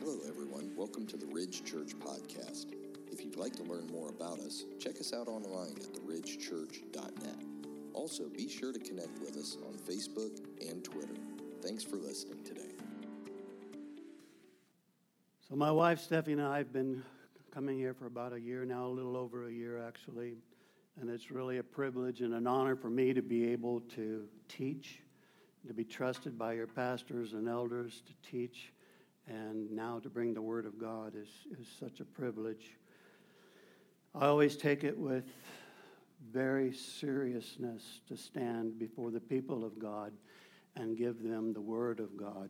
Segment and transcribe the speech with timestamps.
[0.00, 0.70] Hello, everyone.
[0.76, 2.66] Welcome to the Ridge Church Podcast.
[3.10, 7.44] If you'd like to learn more about us, check us out online at theridgechurch.net.
[7.94, 11.16] Also, be sure to connect with us on Facebook and Twitter.
[11.62, 12.70] Thanks for listening today.
[15.48, 17.02] So, my wife Stephanie and I have been
[17.52, 20.34] coming here for about a year now, a little over a year actually.
[21.00, 25.00] And it's really a privilege and an honor for me to be able to teach,
[25.66, 28.72] to be trusted by your pastors and elders to teach
[29.28, 31.28] and now to bring the Word of God is,
[31.60, 32.76] is such a privilege.
[34.14, 35.24] I always take it with
[36.32, 40.12] very seriousness to stand before the people of God
[40.76, 42.48] and give them the Word of God.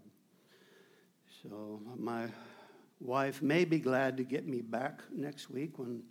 [1.43, 2.27] So my
[3.01, 6.03] wife may be glad to get me back next week when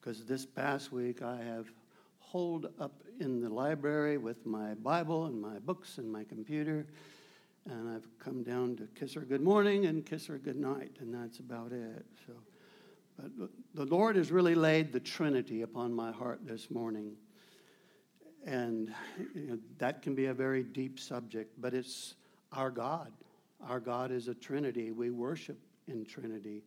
[0.00, 1.72] because this past week I have
[2.18, 6.86] holed up in the library with my Bible and my books and my computer
[7.66, 11.14] and I've come down to kiss her good morning and kiss her good night, and
[11.14, 12.04] that's about it.
[12.26, 12.32] So,
[13.16, 17.16] but the Lord has really laid the Trinity upon my heart this morning,
[18.44, 18.92] and
[19.34, 21.52] you know, that can be a very deep subject.
[21.60, 22.14] But it's
[22.52, 23.12] our God.
[23.66, 24.90] Our God is a Trinity.
[24.90, 26.64] We worship in Trinity,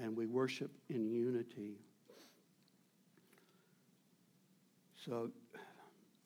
[0.00, 1.76] and we worship in unity.
[5.04, 5.30] So,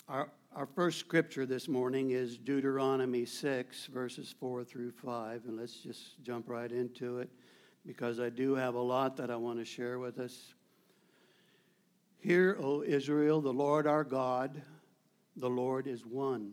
[0.09, 5.43] our our first scripture this morning is Deuteronomy 6, verses 4 through 5.
[5.45, 7.29] And let's just jump right into it
[7.85, 10.55] because I do have a lot that I want to share with us.
[12.21, 14.63] Hear, O Israel, the Lord our God,
[15.37, 16.53] the Lord is one.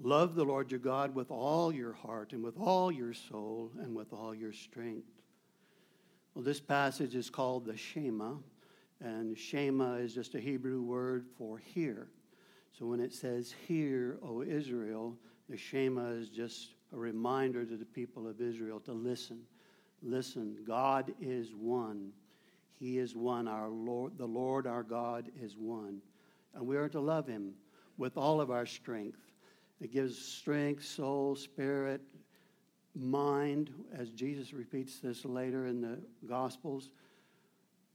[0.00, 3.92] Love the Lord your God with all your heart and with all your soul and
[3.92, 5.10] with all your strength.
[6.32, 8.34] Well, this passage is called the Shema,
[9.00, 12.06] and Shema is just a Hebrew word for hear.
[12.78, 15.16] So when it says, Hear, O Israel,
[15.48, 19.40] the Shema is just a reminder to the people of Israel to listen.
[20.02, 22.10] Listen, God is one.
[22.78, 23.46] He is one.
[23.46, 26.00] Our Lord, the Lord our God is one.
[26.54, 27.54] And we are to love him
[27.96, 29.20] with all of our strength.
[29.80, 32.00] It gives strength, soul, spirit,
[32.94, 36.90] mind, as Jesus repeats this later in the Gospels.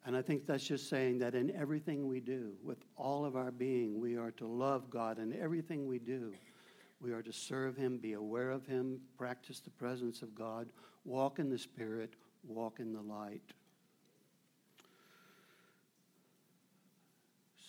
[0.06, 3.52] And I think that's just saying that in everything we do, with all of our
[3.52, 5.20] being, we are to love God.
[5.20, 6.34] In everything we do,
[7.02, 10.70] we are to serve Him, be aware of Him, practice the presence of God,
[11.06, 12.14] walk in the Spirit,
[12.48, 13.54] walk in the light.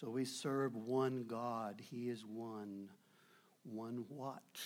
[0.00, 1.82] So we serve one God.
[1.90, 2.88] He is one.
[3.64, 4.60] One what?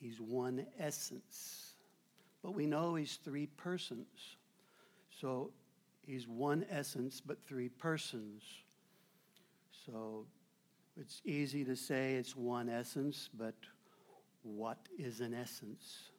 [0.00, 1.74] He's one essence.
[2.42, 4.06] But we know He's three persons.
[5.20, 5.50] So
[6.12, 8.42] He's one essence, but three persons.
[9.86, 10.26] So
[11.00, 13.54] it's easy to say it's one essence, but
[14.42, 16.10] what is an essence?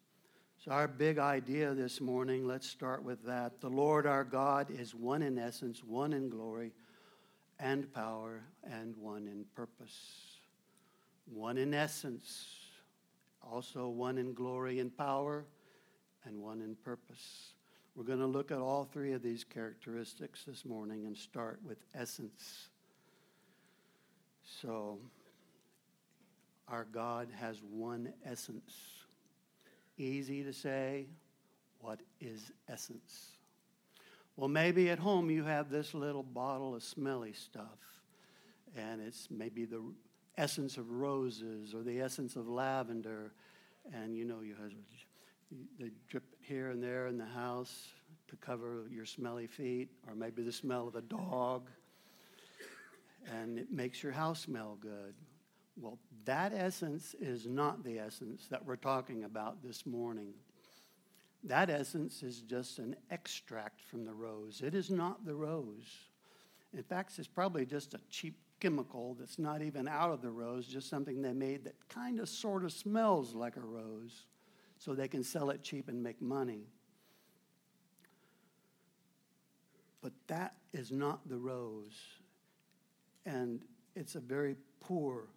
[0.58, 3.62] So, our big idea this morning, let's start with that.
[3.62, 6.72] The Lord our God is one in essence, one in glory
[7.60, 10.40] and power, and one in purpose.
[11.32, 12.48] One in essence,
[13.48, 15.46] also one in glory and power,
[16.26, 17.54] and one in purpose.
[17.96, 21.78] We're going to look at all three of these characteristics this morning and start with
[21.94, 22.70] essence.
[24.62, 24.98] So,
[26.68, 28.74] our God has one essence.
[29.98, 31.06] Easy to say,
[31.82, 33.34] what is essence?
[34.38, 37.78] Well, maybe at home you have this little bottle of smelly stuff,
[38.76, 39.84] and it's maybe the
[40.36, 43.34] essence of roses or the essence of lavender,
[43.94, 44.72] and you know you have
[45.80, 47.88] they drip here and there in the house
[48.28, 51.70] to cover your smelly feet, or maybe the smell of a dog,
[53.32, 55.14] and it makes your house smell good.
[55.80, 60.34] Well, that essence is not the essence that we're talking about this morning.
[61.44, 64.62] That essence is just an extract from the rose.
[64.64, 66.10] It is not the rose.
[66.74, 70.68] In fact, it's probably just a cheap chemical that's not even out of the rose,
[70.68, 74.26] just something they made that kind of sort of smells like a rose
[74.84, 76.68] so they can sell it cheap and make money.
[80.02, 81.98] But that is not the rose.
[83.26, 83.62] And
[83.96, 85.30] it's a very poor,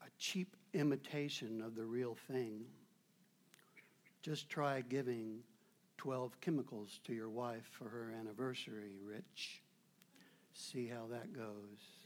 [0.00, 2.62] a cheap imitation of the real thing.
[4.22, 5.40] Just try giving
[5.98, 9.62] 12 chemicals to your wife for her anniversary, Rich.
[10.54, 11.97] See how that goes.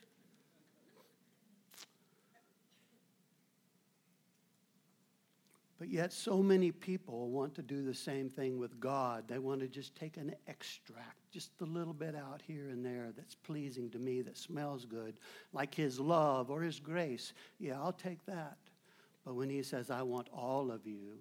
[5.83, 9.25] But yet, so many people want to do the same thing with God.
[9.27, 13.09] They want to just take an extract, just a little bit out here and there
[13.17, 15.17] that's pleasing to me, that smells good,
[15.53, 17.33] like His love or His grace.
[17.59, 18.59] Yeah, I'll take that.
[19.25, 21.19] But when He says, I want all of you,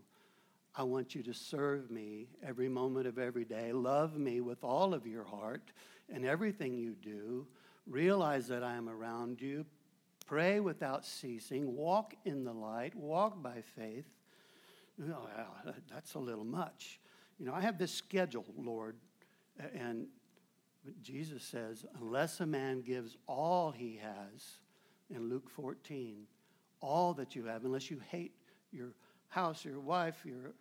[0.76, 3.72] I want you to serve me every moment of every day.
[3.72, 5.72] Love me with all of your heart
[6.14, 7.48] and everything you do.
[7.88, 9.66] Realize that I am around you.
[10.28, 11.76] Pray without ceasing.
[11.76, 12.94] Walk in the light.
[12.94, 14.06] Walk by faith.
[15.10, 15.28] Oh,
[15.92, 17.00] that's a little much.
[17.40, 18.96] You know, I have this schedule, Lord,
[19.74, 20.08] and
[21.02, 24.60] Jesus says, unless a man gives all he has,
[25.10, 26.24] in Luke 14,
[26.80, 28.34] all that you have, unless you hate
[28.72, 28.94] your
[29.28, 30.54] house, your wife, your,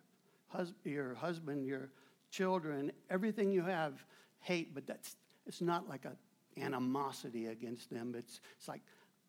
[0.47, 1.89] hus- your husband, your
[2.29, 4.05] children, everything you have,
[4.39, 5.15] hate, but that's
[5.47, 6.15] it's not like a
[6.59, 8.13] animosity against them.
[8.17, 8.81] It's, it's like,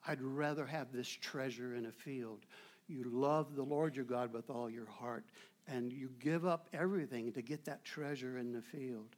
[0.06, 2.40] I'd rather have this treasure in a field.
[2.88, 5.24] You love the Lord your God with all your heart,
[5.66, 9.16] and you give up everything to get that treasure in the field.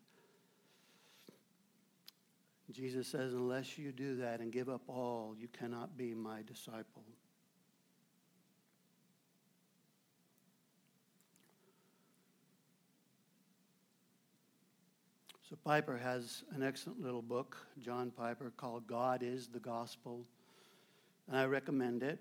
[2.73, 7.03] Jesus says, unless you do that and give up all, you cannot be my disciple.
[15.49, 20.25] So Piper has an excellent little book, John Piper, called God is the Gospel.
[21.29, 22.19] And I recommend it.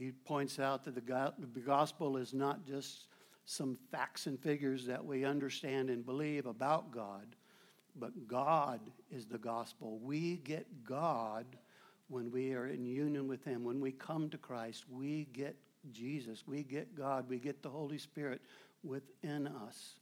[0.00, 3.08] He points out that the gospel is not just
[3.44, 7.26] some facts and figures that we understand and believe about God,
[7.96, 8.80] but God
[9.10, 9.98] is the gospel.
[9.98, 11.44] We get God
[12.08, 13.62] when we are in union with Him.
[13.62, 15.54] When we come to Christ, we get
[15.92, 16.44] Jesus.
[16.46, 17.28] We get God.
[17.28, 18.40] We get the Holy Spirit
[18.82, 19.96] within us.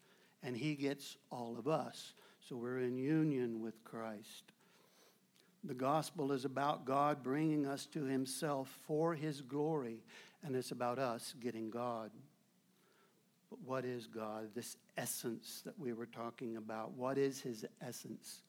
[0.44, 2.12] And He gets all of us.
[2.38, 4.52] So we're in union with Christ.
[5.68, 10.02] The gospel is about God bringing us to Himself for His glory,
[10.42, 12.10] and it's about us getting God.
[13.50, 14.48] But what is God?
[14.54, 16.92] This essence that we were talking about.
[16.92, 18.40] What is His essence?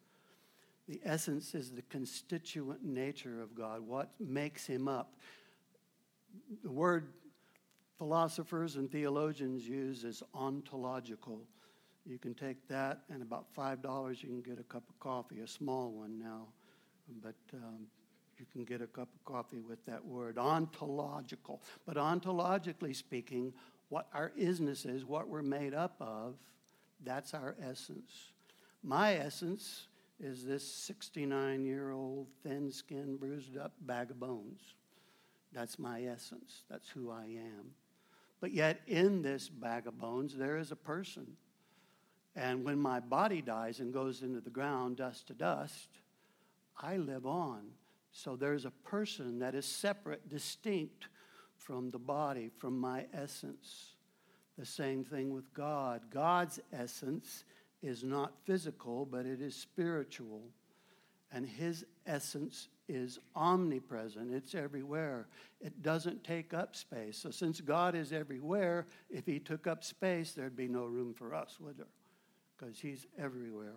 [0.87, 5.17] The essence is the constituent nature of God, what makes Him up.
[6.63, 7.11] The word
[7.97, 11.41] philosophers and theologians use is ontological.
[12.05, 15.47] You can take that, and about $5 you can get a cup of coffee, a
[15.47, 16.47] small one now.
[17.21, 17.87] But um,
[18.37, 21.61] you can get a cup of coffee with that word, ontological.
[21.85, 23.53] But ontologically speaking,
[23.89, 26.35] what our isness is, what we're made up of,
[27.03, 28.31] that's our essence.
[28.83, 29.87] My essence
[30.19, 34.61] is this 69 year old, thin skinned, bruised up bag of bones.
[35.51, 36.63] That's my essence.
[36.69, 37.71] That's who I am.
[38.39, 41.27] But yet, in this bag of bones, there is a person.
[42.35, 45.89] And when my body dies and goes into the ground, dust to dust,
[46.79, 47.61] I live on.
[48.11, 51.07] So there's a person that is separate, distinct
[51.57, 53.93] from the body, from my essence.
[54.57, 56.01] The same thing with God.
[56.09, 57.43] God's essence
[57.81, 60.41] is not physical, but it is spiritual.
[61.31, 65.27] And his essence is omnipresent, it's everywhere.
[65.61, 67.19] It doesn't take up space.
[67.19, 71.35] So, since God is everywhere, if he took up space, there'd be no room for
[71.35, 71.85] us, would there?
[72.59, 73.75] because he's everywhere.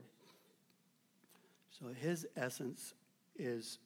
[1.79, 2.95] So his essence
[3.37, 3.79] is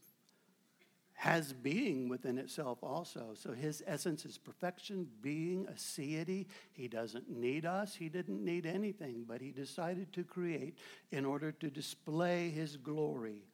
[1.17, 3.31] has being within itself also.
[3.35, 6.47] So his essence is perfection, being, aseity.
[6.73, 7.95] He doesn't need us.
[7.95, 10.77] He didn't need anything, but he decided to create
[11.13, 13.45] in order to display his glory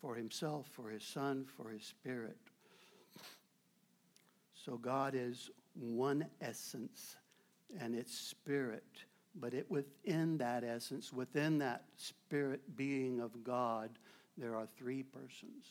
[0.00, 2.38] for himself, for his son, for his spirit.
[4.52, 7.16] So God is one essence,
[7.80, 9.04] and it's spirit.
[9.34, 13.90] But it, within that essence, within that spirit being of God,
[14.36, 15.64] there are three persons.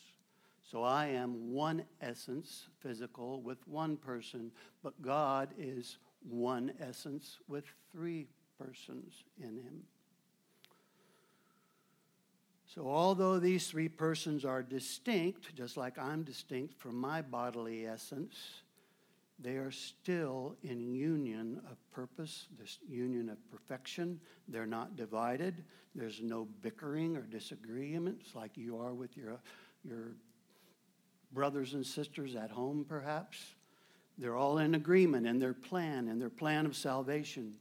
[0.70, 4.52] So I am one essence, physical, with one person,
[4.82, 8.28] but God is one essence with three
[8.58, 9.84] persons in him.
[12.74, 18.62] So, although these three persons are distinct, just like I'm distinct from my bodily essence,
[19.42, 24.20] they are still in union of purpose, this union of perfection.
[24.48, 25.64] They're not divided.
[25.96, 29.40] There's no bickering or disagreements like you are with your,
[29.84, 30.14] your
[31.34, 33.38] brothers and sisters at home, perhaps.
[34.18, 37.54] They're all in agreement in their plan, in their plan of salvation.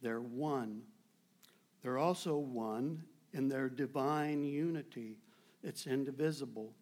[0.00, 0.82] They're one.
[1.82, 5.18] They're also one in their divine unity.
[5.62, 6.72] It's indivisible.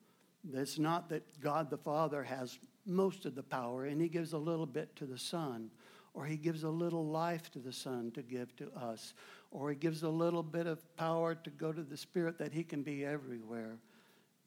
[0.52, 4.38] It's not that God the Father has most of the power, and he gives a
[4.38, 5.70] little bit to the Son,
[6.14, 9.14] or he gives a little life to the Son to give to us,
[9.50, 12.64] or he gives a little bit of power to go to the Spirit that he
[12.64, 13.78] can be everywhere.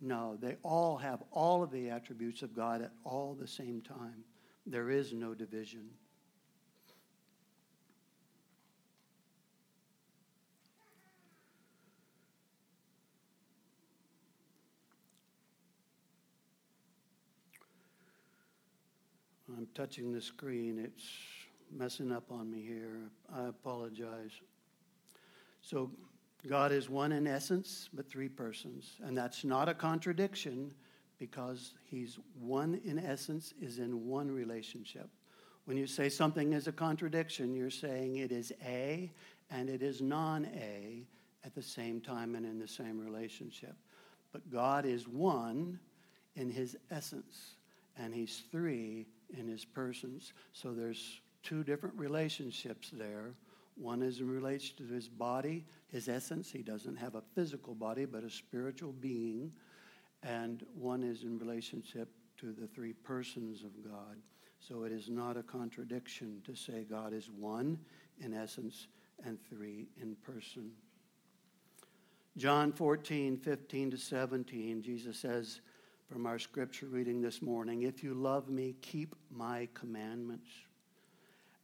[0.02, 4.25] No, they all have all of the attributes of God at all the same time.
[4.66, 5.90] There is no division.
[19.58, 20.80] I'm touching the screen.
[20.84, 21.06] It's
[21.72, 23.10] messing up on me here.
[23.34, 24.32] I apologize.
[25.62, 25.92] So,
[26.48, 28.98] God is one in essence, but three persons.
[29.04, 30.74] And that's not a contradiction
[31.18, 35.10] because He's one in essence, is in one relationship.
[35.66, 39.12] When you say something is a contradiction, you're saying it is A
[39.50, 41.06] and it is non A
[41.46, 43.76] at the same time and in the same relationship.
[44.32, 45.80] But God is one
[46.36, 47.56] in His essence,
[47.98, 50.34] and He's three in His persons.
[50.54, 53.34] So there's two different relationships there.
[53.75, 56.52] One is in relation to his body, his essence.
[56.52, 59.52] He doesn't have a physical body, but a spiritual being.
[60.22, 64.18] And one is in relationship to the three persons of God.
[64.60, 67.78] So it is not a contradiction to say God is one
[68.20, 68.88] in essence
[69.25, 70.72] and three in person.
[72.38, 75.62] John 14, 15 to 17, Jesus says
[76.13, 80.48] from our scripture reading this morning, If you love me, keep my commandments.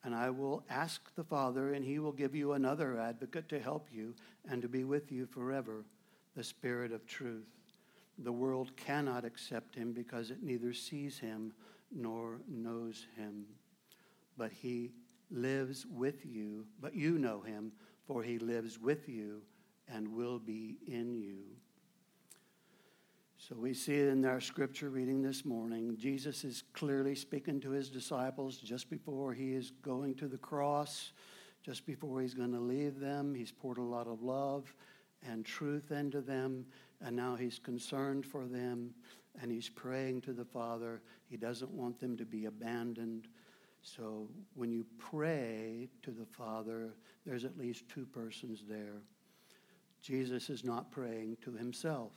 [0.04, 3.90] And I will ask the Father, and he will give you another advocate to help
[3.92, 4.16] you
[4.50, 5.86] and to be with you forever,
[6.36, 7.46] the Spirit of truth.
[8.18, 11.54] The world cannot accept him because it neither sees him
[11.96, 13.46] nor knows him.
[14.36, 14.94] But he
[15.30, 17.72] lives with you, but you know him,
[18.08, 19.44] for he lives with you
[19.88, 21.44] and will be in you.
[23.50, 27.90] So we see in our scripture reading this morning, Jesus is clearly speaking to his
[27.90, 31.14] disciples just before he is going to the cross,
[31.66, 33.34] just before he's going to leave them.
[33.34, 34.72] He's poured a lot of love
[35.28, 36.64] and truth into them,
[37.02, 38.94] and now he's concerned for them,
[39.42, 41.02] and he's praying to the Father.
[41.28, 43.30] He doesn't want them to be abandoned.
[43.82, 46.94] So when you pray to the Father,
[47.26, 49.02] there's at least two persons there.
[50.04, 52.12] Jesus is not praying to himself.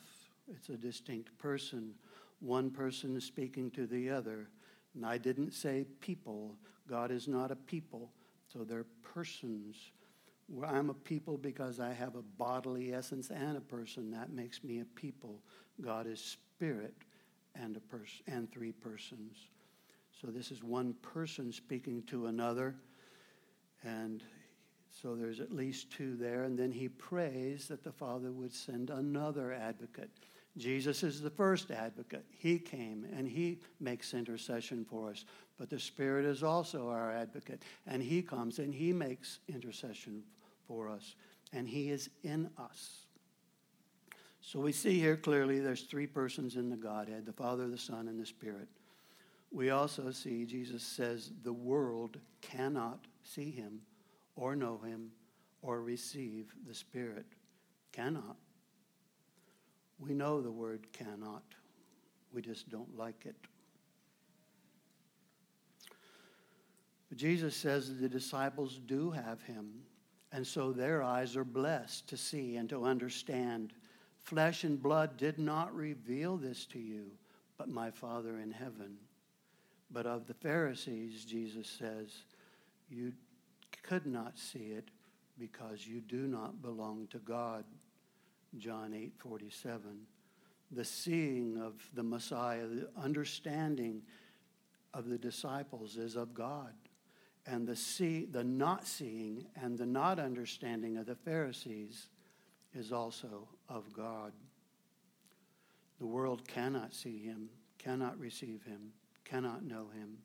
[0.56, 1.94] It's a distinct person.
[2.40, 4.48] One person is speaking to the other.
[4.94, 6.56] And I didn't say people.
[6.88, 8.10] God is not a people.
[8.52, 9.76] So they're persons.
[10.66, 14.10] I'm a people because I have a bodily essence and a person.
[14.10, 15.40] That makes me a people.
[15.80, 16.94] God is spirit
[17.54, 19.48] and a and three persons.
[20.20, 22.74] So this is one person speaking to another.
[23.84, 24.22] And
[24.90, 26.44] so there's at least two there.
[26.44, 30.10] And then he prays that the Father would send another advocate.
[30.58, 32.26] Jesus is the first advocate.
[32.30, 35.24] He came and he makes intercession for us.
[35.58, 37.62] But the Spirit is also our advocate.
[37.86, 40.22] And he comes and he makes intercession
[40.66, 41.14] for us.
[41.52, 43.06] And he is in us.
[44.42, 48.08] So we see here clearly there's three persons in the Godhead the Father, the Son,
[48.08, 48.68] and the Spirit.
[49.50, 53.80] We also see Jesus says the world cannot see him
[54.34, 55.12] or know him
[55.62, 57.26] or receive the Spirit.
[57.92, 58.36] Cannot.
[60.02, 61.44] We know the word cannot,
[62.34, 63.36] we just don't like it.
[67.08, 69.70] But Jesus says the disciples do have him,
[70.32, 73.74] and so their eyes are blessed to see and to understand.
[74.24, 77.04] Flesh and blood did not reveal this to you,
[77.56, 78.96] but my Father in heaven.
[79.92, 82.24] But of the Pharisees, Jesus says,
[82.90, 83.12] you
[83.82, 84.88] could not see it
[85.38, 87.64] because you do not belong to God.
[88.58, 89.80] John 8 47.
[90.70, 94.02] The seeing of the Messiah, the understanding
[94.94, 96.72] of the disciples is of God.
[97.46, 102.08] And the, see, the not seeing and the not understanding of the Pharisees
[102.74, 104.32] is also of God.
[105.98, 108.92] The world cannot see him, cannot receive him,
[109.24, 110.18] cannot know him.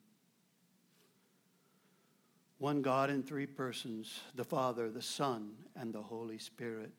[2.58, 6.92] One God in three persons the Father, the Son, and the Holy Spirit.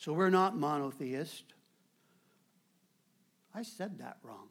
[0.00, 1.44] So we're not monotheist.
[3.54, 4.48] I said that wrong.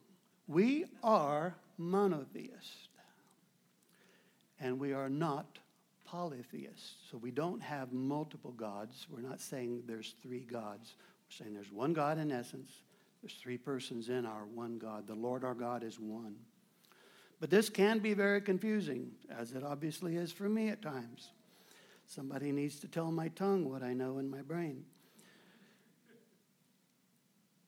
[0.48, 2.90] We are monotheist.
[4.60, 5.58] And we are not
[6.06, 6.98] polytheists.
[7.10, 9.08] So we don't have multiple gods.
[9.10, 10.94] We're not saying there's three gods.
[11.00, 12.72] We're saying there's one God in essence.
[13.24, 15.08] There's three persons in our one God.
[15.08, 16.36] The Lord our God is one.
[17.40, 21.32] But this can be very confusing, as it obviously is for me at times.
[22.06, 24.86] Somebody needs to tell my tongue what I know in my brain.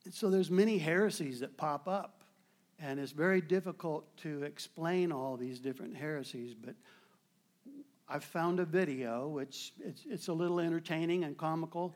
[0.05, 2.23] And so there's many heresies that pop up,
[2.79, 6.53] and it's very difficult to explain all these different heresies.
[6.53, 6.75] But
[8.09, 11.95] I've found a video, which it's, it's a little entertaining and comical,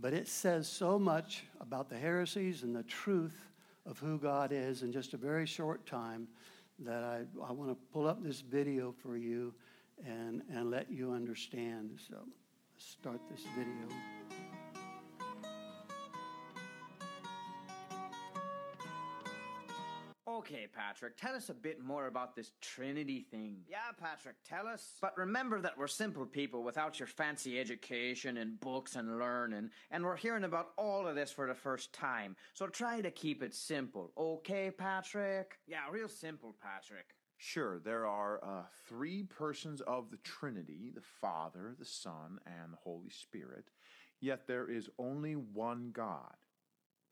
[0.00, 3.48] but it says so much about the heresies and the truth
[3.86, 6.28] of who God is in just a very short time
[6.80, 9.54] that I, I want to pull up this video for you
[10.04, 11.98] and, and let you understand.
[12.08, 14.45] So let's start this video.
[20.36, 23.62] Okay, Patrick, tell us a bit more about this Trinity thing.
[23.66, 24.98] Yeah, Patrick, tell us.
[25.00, 30.04] But remember that we're simple people without your fancy education and books and learning, and
[30.04, 32.36] we're hearing about all of this for the first time.
[32.52, 35.58] So try to keep it simple, okay, Patrick?
[35.66, 37.14] Yeah, real simple, Patrick.
[37.38, 42.78] Sure, there are uh, three persons of the Trinity the Father, the Son, and the
[42.84, 43.70] Holy Spirit,
[44.20, 46.34] yet there is only one God.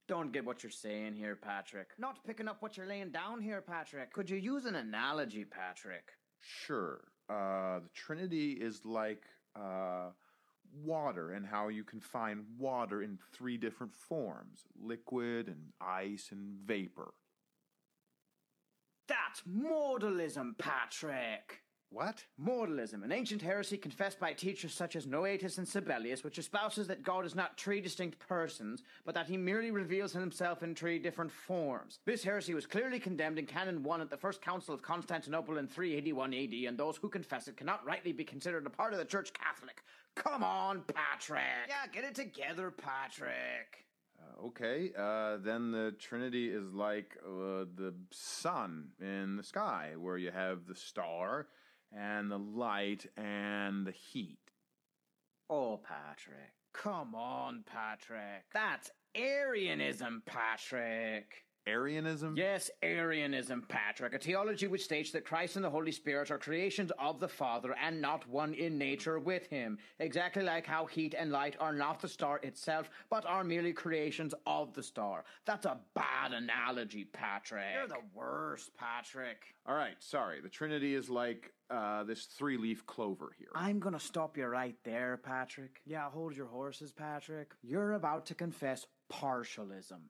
[0.07, 1.89] Don't get what you're saying here, Patrick.
[1.99, 4.13] Not picking up what you're laying down here, Patrick.
[4.13, 6.11] Could you use an analogy, Patrick?
[6.41, 9.23] Sure, uh, the Trinity is like
[9.57, 10.11] uh,
[10.83, 16.59] water, and how you can find water in three different forms liquid, and ice, and
[16.67, 17.15] vapor.
[19.09, 21.64] That's modalism, Patrick.
[21.95, 22.25] What?
[22.45, 27.05] Modalism, an ancient heresy confessed by teachers such as Noetus and Sabellius, which espouses that
[27.05, 31.31] God is not three distinct persons, but that he merely reveals himself in three different
[31.31, 32.01] forms.
[32.05, 35.69] This heresy was clearly condemned in Canon 1 at the First Council of Constantinople in
[35.69, 39.05] 381 AD, and those who confess it cannot rightly be considered a part of the
[39.05, 39.85] Church Catholic.
[40.17, 41.43] Come on, Patrick!
[41.69, 43.87] Yeah, get it together, Patrick.
[44.19, 50.19] Uh, okay, uh, then the Trinity is like uh, the sun in the sky, where
[50.19, 51.47] you have the star
[51.97, 54.39] and the light and the heat.
[55.49, 56.53] Oh, Patrick.
[56.73, 58.45] Come on, Patrick.
[58.53, 61.45] That's Arianism, Patrick.
[61.67, 62.35] Arianism?
[62.37, 66.93] Yes, Arianism, Patrick, a theology which states that Christ and the Holy Spirit are creations
[66.99, 71.33] of the Father and not one in nature with him, exactly like how heat and
[71.33, 75.25] light are not the star itself, but are merely creations of the star.
[75.47, 77.65] That's a bad analogy, Patrick.
[77.75, 79.55] You're the worst, Patrick.
[79.67, 80.41] All right, sorry.
[80.41, 83.49] The Trinity is like uh, this three leaf clover here.
[83.55, 85.81] I'm gonna stop you right there, Patrick.
[85.87, 87.53] Yeah, hold your horses, Patrick.
[87.63, 90.01] You're about to confess partialism.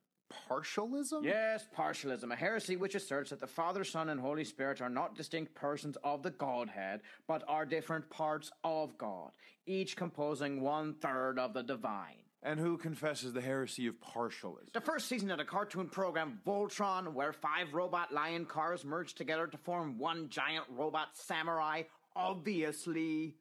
[0.48, 1.24] Partialism?
[1.24, 5.16] Yes, partialism, a heresy which asserts that the Father, Son, and Holy Spirit are not
[5.16, 9.30] distinct persons of the Godhead, but are different parts of God,
[9.66, 12.16] each composing one third of the divine.
[12.42, 14.72] And who confesses the heresy of partialism?
[14.74, 19.46] The first season of the cartoon program Voltron, where five robot lion cars merge together
[19.46, 23.36] to form one giant robot samurai, obviously.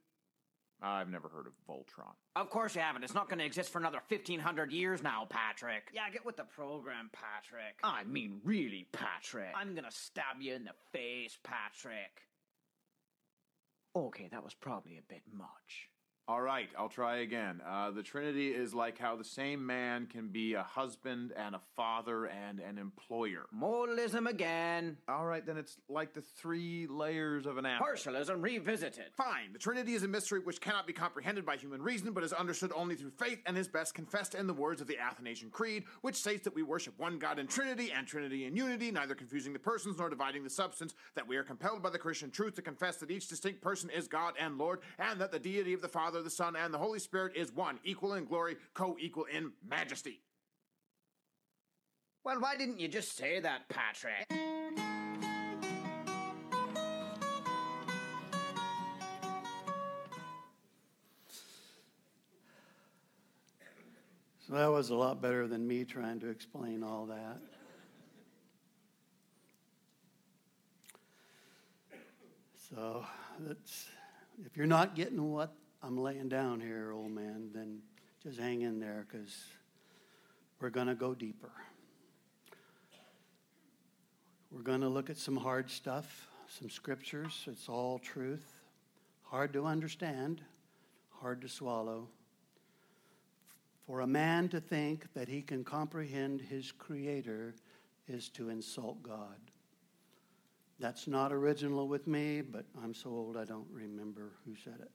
[0.84, 2.12] I've never heard of Voltron.
[2.36, 3.04] Of course you haven't.
[3.04, 5.90] It's not going to exist for another 1500 years now, Patrick.
[5.94, 7.80] Yeah, get with the program, Patrick.
[7.84, 9.54] I mean, really, Patrick.
[9.56, 12.28] I'm gonna stab you in the face, Patrick.
[13.96, 15.90] Okay, that was probably a bit much.
[16.26, 17.60] All right, I'll try again.
[17.68, 21.60] Uh, the Trinity is like how the same man can be a husband and a
[21.76, 23.48] father and an employer.
[23.54, 24.96] Modalism again.
[25.10, 27.86] All right, then it's like the three layers of an apple.
[27.86, 29.12] Partialism revisited.
[29.18, 29.52] Fine.
[29.52, 32.72] The Trinity is a mystery which cannot be comprehended by human reason, but is understood
[32.74, 36.16] only through faith and is best confessed in the words of the Athanasian Creed, which
[36.16, 39.60] states that we worship one God in Trinity and Trinity in unity, neither confusing the
[39.60, 42.96] persons nor dividing the substance, that we are compelled by the Christian truth to confess
[42.98, 46.13] that each distinct person is God and Lord, and that the deity of the Father,
[46.22, 50.22] the Son, and the Holy Spirit is one, equal in glory, co equal in majesty.
[52.24, 54.28] Well, why didn't you just say that, Patrick?
[64.48, 67.40] So that was a lot better than me trying to explain all that.
[72.70, 73.06] So
[73.40, 73.88] that's,
[74.46, 75.54] if you're not getting what
[75.86, 77.82] I'm laying down here, old man, then
[78.24, 79.36] just hang in there because
[80.62, 81.52] we're going to go deeper.
[84.50, 87.44] We're going to look at some hard stuff, some scriptures.
[87.48, 88.54] It's all truth.
[89.24, 90.42] Hard to understand,
[91.20, 92.08] hard to swallow.
[93.86, 97.56] For a man to think that he can comprehend his Creator
[98.08, 99.36] is to insult God.
[100.80, 104.92] That's not original with me, but I'm so old I don't remember who said it.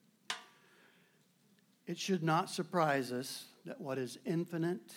[1.89, 4.93] It should not surprise us that what is infinite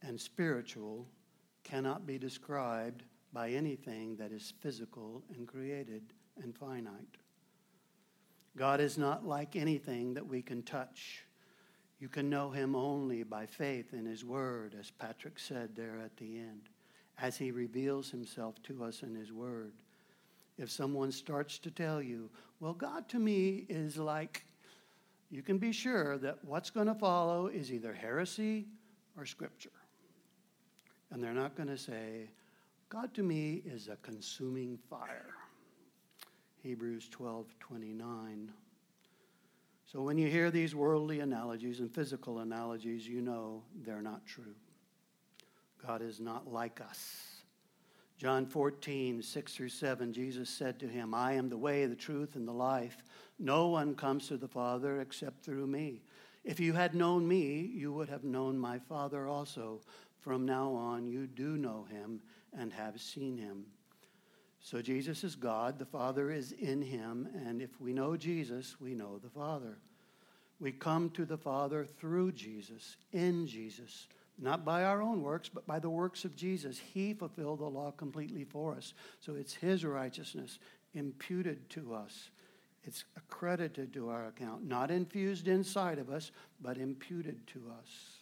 [0.00, 1.08] and spiritual
[1.64, 6.02] cannot be described by anything that is physical and created
[6.40, 7.16] and finite.
[8.56, 11.24] God is not like anything that we can touch.
[11.98, 16.16] You can know him only by faith in his word, as Patrick said there at
[16.16, 16.68] the end,
[17.18, 19.72] as he reveals himself to us in his word.
[20.58, 24.44] If someone starts to tell you, well, God to me is like,
[25.30, 28.66] you can be sure that what's going to follow is either heresy
[29.16, 29.70] or scripture.
[31.10, 32.30] And they're not going to say,
[32.88, 35.34] God to me is a consuming fire.
[36.62, 38.50] Hebrews 12 29.
[39.86, 44.54] So when you hear these worldly analogies and physical analogies, you know they're not true.
[45.84, 47.29] God is not like us.
[48.20, 52.36] John 14, 6 through 7, Jesus said to him, I am the way, the truth,
[52.36, 53.02] and the life.
[53.38, 56.02] No one comes to the Father except through me.
[56.44, 59.80] If you had known me, you would have known my Father also.
[60.18, 62.20] From now on, you do know him
[62.52, 63.64] and have seen him.
[64.60, 68.94] So Jesus is God, the Father is in him, and if we know Jesus, we
[68.94, 69.78] know the Father.
[70.58, 74.08] We come to the Father through Jesus, in Jesus
[74.40, 76.78] not by our own works, but by the works of Jesus.
[76.78, 78.94] He fulfilled the law completely for us.
[79.20, 80.58] So it's His righteousness
[80.94, 82.30] imputed to us.
[82.84, 86.30] It's accredited to our account, not infused inside of us,
[86.62, 88.20] but imputed to us.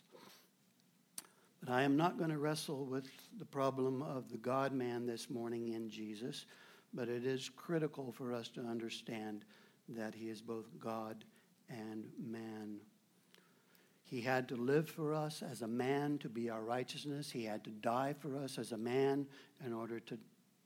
[1.61, 5.31] But I am not going to wrestle with the problem of the God man this
[5.31, 6.46] morning in Jesus,
[6.92, 9.44] but it is critical for us to understand
[9.88, 11.24] that He is both God
[11.68, 12.78] and man.
[14.09, 17.31] He had to live for us as a man to be our righteousness.
[17.31, 19.27] He had to die for us as a man
[19.64, 20.18] in order to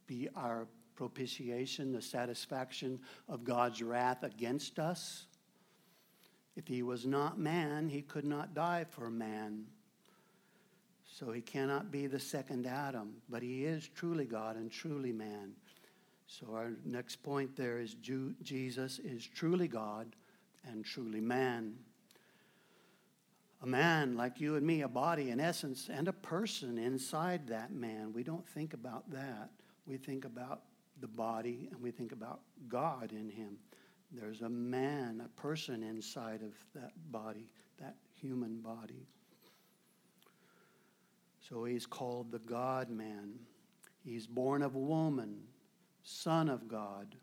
[0.07, 5.26] be our propitiation, the satisfaction of God's wrath against us.
[6.55, 9.64] If he was not man, he could not die for man.
[11.05, 15.50] So he cannot be the second Adam, but he is truly God and truly man.
[16.28, 20.14] So our next point there is Jesus is truly God
[20.64, 21.74] and truly man
[23.62, 27.72] a man like you and me, a body, an essence, and a person inside that
[27.72, 28.12] man.
[28.12, 29.51] We don't think about that.
[29.87, 30.62] We think about
[31.01, 33.59] the body and we think about God in him.
[34.11, 37.48] There's a man, a person inside of that body,
[37.81, 39.07] that human body.
[41.48, 43.35] So he's called the God man.
[44.05, 45.38] He's born of woman,
[46.03, 47.14] son of God,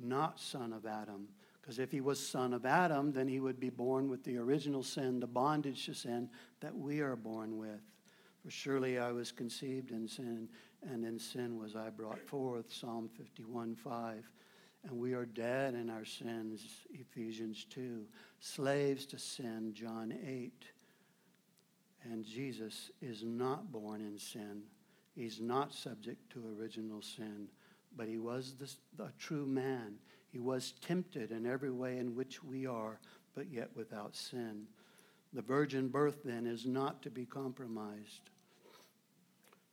[0.00, 1.28] not son of Adam.
[1.66, 4.84] Because if he was son of Adam, then he would be born with the original
[4.84, 7.80] sin, the bondage to sin that we are born with.
[8.44, 10.48] For surely I was conceived in sin,
[10.88, 12.72] and in sin was I brought forth.
[12.72, 14.30] Psalm 51 5.
[14.84, 16.64] And we are dead in our sins.
[16.94, 18.04] Ephesians 2.
[18.38, 19.72] Slaves to sin.
[19.74, 20.52] John 8.
[22.04, 24.62] And Jesus is not born in sin.
[25.16, 27.48] He's not subject to original sin,
[27.96, 28.70] but he was the,
[29.02, 29.96] the true man.
[30.36, 33.00] He was tempted in every way in which we are,
[33.34, 34.66] but yet without sin.
[35.32, 38.28] The virgin birth, then, is not to be compromised.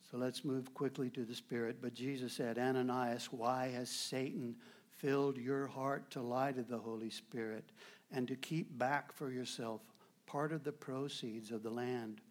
[0.10, 1.80] So let's move quickly to the Spirit.
[1.82, 4.56] But Jesus said, Ananias, why has Satan
[4.88, 7.66] filled your heart to lie to the Holy Spirit
[8.10, 9.82] and to keep back for yourself
[10.28, 12.22] part of the proceeds of the land?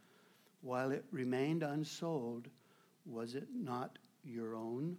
[0.62, 2.48] While it remained unsold,
[3.04, 4.96] was it not your own?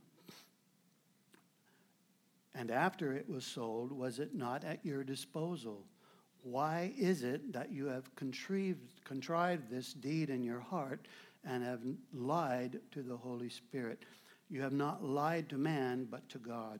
[2.55, 5.85] And after it was sold, was it not at your disposal?
[6.43, 11.07] Why is it that you have contrived, contrived this deed in your heart
[11.45, 11.81] and have
[12.13, 14.03] lied to the Holy Spirit?
[14.49, 16.79] You have not lied to man, but to God.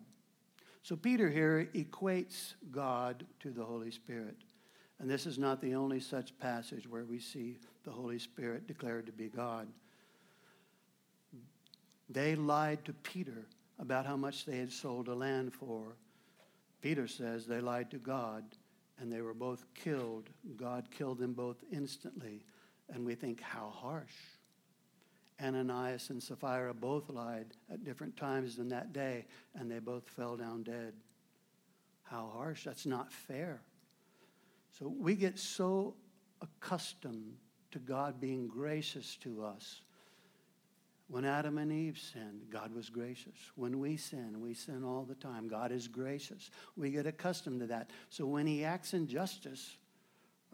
[0.84, 4.36] So Peter here equates God to the Holy Spirit.
[5.00, 9.06] And this is not the only such passage where we see the Holy Spirit declared
[9.06, 9.68] to be God.
[12.10, 13.48] They lied to Peter
[13.80, 15.96] about how much they had sold a land for.
[16.82, 18.44] Peter says they lied to God
[19.00, 20.30] and they were both killed.
[20.56, 22.44] God killed them both instantly.
[22.94, 24.14] And we think, how harsh.
[25.42, 30.38] Ananias and Sapphira both lied at different times in that day, and they both fell
[30.38, 30.94] down dead.
[32.04, 32.64] How harsh.
[32.64, 33.62] That's not fair.
[34.78, 35.96] So we get so
[36.42, 37.36] accustomed
[37.72, 39.82] to God being gracious to us
[41.08, 43.36] when Adam and Eve sinned, God was gracious.
[43.56, 45.48] When we sin, we sin all the time.
[45.48, 46.50] God is gracious.
[46.76, 47.92] We get accustomed to that.
[48.10, 49.78] So when He acts in justice,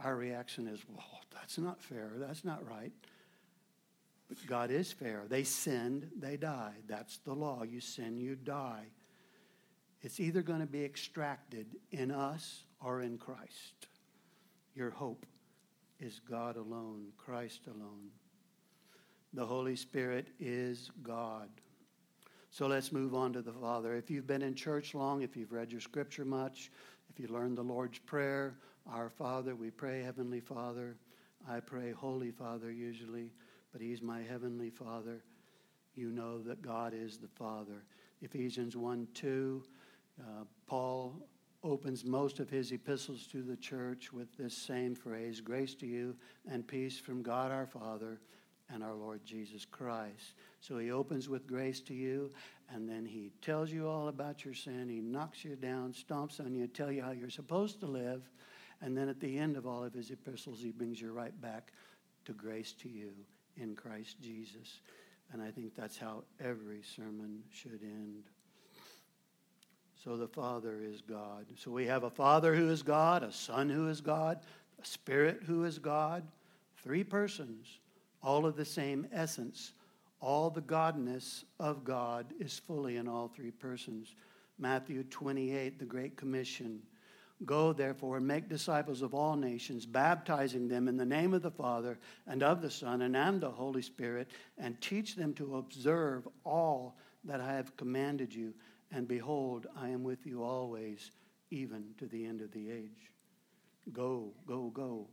[0.04, 2.12] our reaction is, well, that's not fair.
[2.16, 2.92] That's not right.
[4.28, 5.24] But God is fair.
[5.28, 6.84] They sinned, they died.
[6.88, 7.64] That's the law.
[7.64, 8.86] You sin, you die.
[10.02, 13.88] It's either going to be extracted in us or in Christ.
[14.76, 15.26] Your hope
[16.00, 18.12] is God alone, Christ alone.
[19.34, 21.50] The Holy Spirit is God.
[22.50, 23.96] So let's move on to the Father.
[23.96, 26.72] If you've been in church long, if you've read your scripture much,
[27.12, 28.56] if you learned the Lord's Prayer,
[28.92, 30.98] Our Father, we pray, Heavenly Father.
[31.48, 33.32] I pray, Holy Father, usually,
[33.72, 35.24] but He's my Heavenly Father.
[35.94, 37.84] You know that God is the Father.
[38.22, 39.64] Ephesians 1 2,
[40.20, 40.24] uh,
[40.66, 41.28] Paul
[41.64, 46.16] opens most of his epistles to the church with this same phrase Grace to you
[46.50, 48.20] and peace from God our Father
[48.74, 50.34] and our Lord Jesus Christ.
[50.62, 52.32] So he opens with grace to you,
[52.74, 54.90] and then he tells you all about your sin.
[54.90, 58.30] He knocks you down, stomps on you, tell you how you're supposed to live.
[58.82, 61.74] And then at the end of all of his epistles, he brings you right back
[62.26, 63.12] to grace to you
[63.58, 64.80] in Christ Jesus.
[65.32, 68.24] And I think that's how every sermon should end.
[70.04, 71.46] So the Father is God.
[71.58, 74.40] So we have a Father who is God, a Son who is God,
[74.82, 76.24] a Spirit who is God,
[76.82, 77.80] three persons,
[78.22, 79.74] all of the same essence.
[80.22, 84.16] All the godness of God is fully in all three persons.
[84.58, 86.82] Matthew 28, the Great Commission.
[87.46, 91.50] Go, therefore, and make disciples of all nations, baptizing them in the name of the
[91.50, 94.28] Father, and of the Son, and of the Holy Spirit,
[94.58, 98.54] and teach them to observe all that I have commanded you.
[98.92, 101.12] And behold, I am with you always,
[101.50, 103.12] even to the end of the age.
[103.94, 105.08] Go, go, go.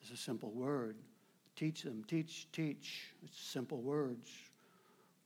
[0.00, 0.96] It's a simple word.
[1.56, 3.12] Teach them, teach, teach.
[3.22, 4.30] It's simple words.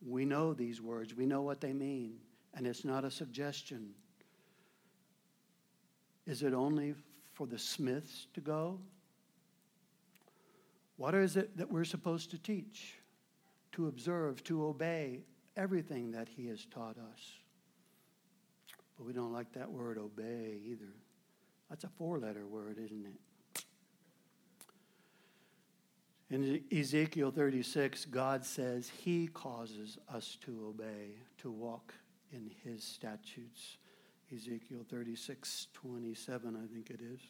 [0.07, 2.19] We know these words, we know what they mean,
[2.55, 3.91] and it's not a suggestion.
[6.27, 6.95] Is it only
[7.33, 8.79] for the Smiths to go?
[10.97, 12.95] What is it that we're supposed to teach?
[13.73, 15.21] To observe, to obey
[15.57, 17.21] everything that He has taught us.
[18.97, 20.93] But we don't like that word obey either.
[21.69, 23.21] That's a four letter word, isn't it?
[26.35, 31.95] In Ezekiel 36, God says He causes us to obey, to walk
[32.33, 33.77] in His statutes.
[34.35, 37.21] Ezekiel 36, 27, I think it is.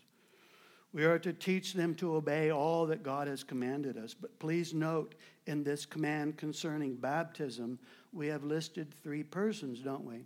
[0.94, 4.14] We are to teach them to obey all that God has commanded us.
[4.14, 7.78] But please note in this command concerning baptism,
[8.10, 10.24] we have listed three persons, don't we?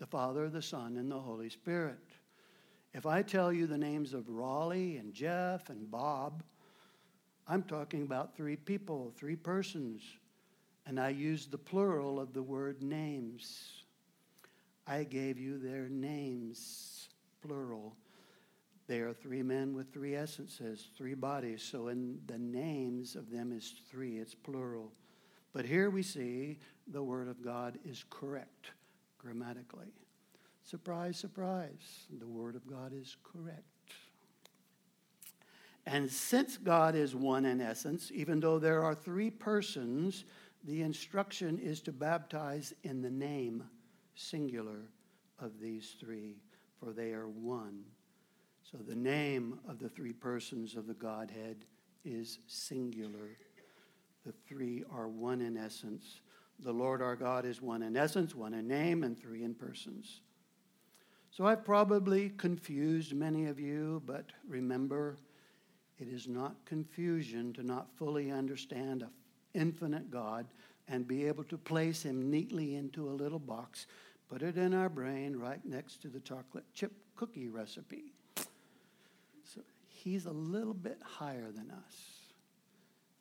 [0.00, 2.00] The Father, the Son, and the Holy Spirit.
[2.92, 6.42] If I tell you the names of Raleigh and Jeff and Bob,
[7.48, 10.02] I'm talking about three people, three persons.
[10.86, 13.82] And I use the plural of the word names.
[14.86, 17.08] I gave you their names,
[17.42, 17.96] plural.
[18.86, 21.62] They are three men with three essences, three bodies.
[21.62, 24.92] So in the names of them is three, it's plural.
[25.52, 28.70] But here we see the Word of God is correct
[29.18, 29.92] grammatically.
[30.62, 33.75] Surprise, surprise, the Word of God is correct.
[35.86, 40.24] And since God is one in essence, even though there are three persons,
[40.64, 43.62] the instruction is to baptize in the name
[44.16, 44.90] singular
[45.38, 46.36] of these three,
[46.80, 47.84] for they are one.
[48.70, 51.64] So the name of the three persons of the Godhead
[52.04, 53.36] is singular.
[54.24, 56.20] The three are one in essence.
[56.58, 60.20] The Lord our God is one in essence, one in name, and three in persons.
[61.30, 65.18] So I've probably confused many of you, but remember,
[65.98, 69.10] it is not confusion to not fully understand an
[69.54, 70.46] infinite God
[70.88, 73.86] and be able to place him neatly into a little box
[74.28, 78.12] put it in our brain right next to the chocolate chip cookie recipe.
[79.44, 81.96] So he's a little bit higher than us,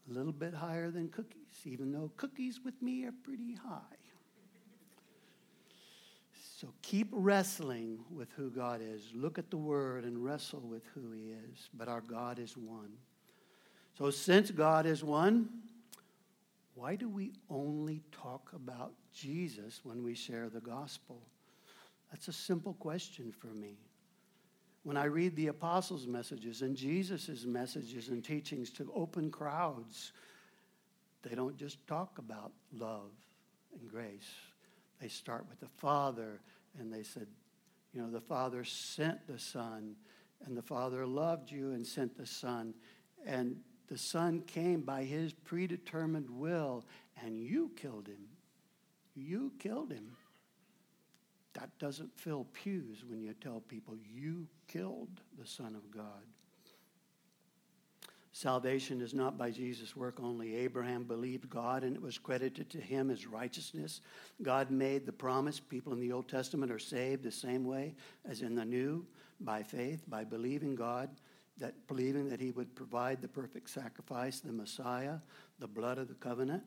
[0.10, 3.80] a little bit higher than cookies, even though cookies with me are pretty high.
[6.56, 9.12] So keep wrestling with who God is.
[9.14, 11.70] Look at the Word and wrestle with who He is.
[11.74, 12.94] But our God is one.
[13.98, 15.50] So since God is one,
[16.74, 21.22] why do we only talk about Jesus when we share the gospel?
[22.10, 23.76] That's a simple question for me.
[24.84, 30.14] When I read the apostles' messages and Jesus' messages and teachings to open crowds,
[31.22, 33.12] they don't just talk about love
[33.78, 34.32] and grace.
[35.00, 36.40] They start with the Father,
[36.80, 37.28] and they said,
[37.94, 39.96] you know, the Father sent the Son,
[40.46, 42.74] and the Father loved you and sent the Son.
[43.26, 46.86] And the Son came by his predetermined will,
[47.24, 48.28] and you killed him.
[49.16, 50.18] You killed him.
[51.54, 56.26] That doesn't fill pews when you tell people you killed the Son of God.
[58.36, 60.58] Salvation is not by Jesus' work only.
[60.58, 64.02] Abraham believed God and it was credited to him as righteousness.
[64.42, 65.58] God made the promise.
[65.62, 67.96] People in the Old Testament are saved the same way
[68.26, 69.06] as in the New
[69.40, 71.12] by faith, by believing God
[71.60, 75.20] that believing that he would provide the perfect sacrifice, the Messiah,
[75.60, 76.64] the blood of the covenant.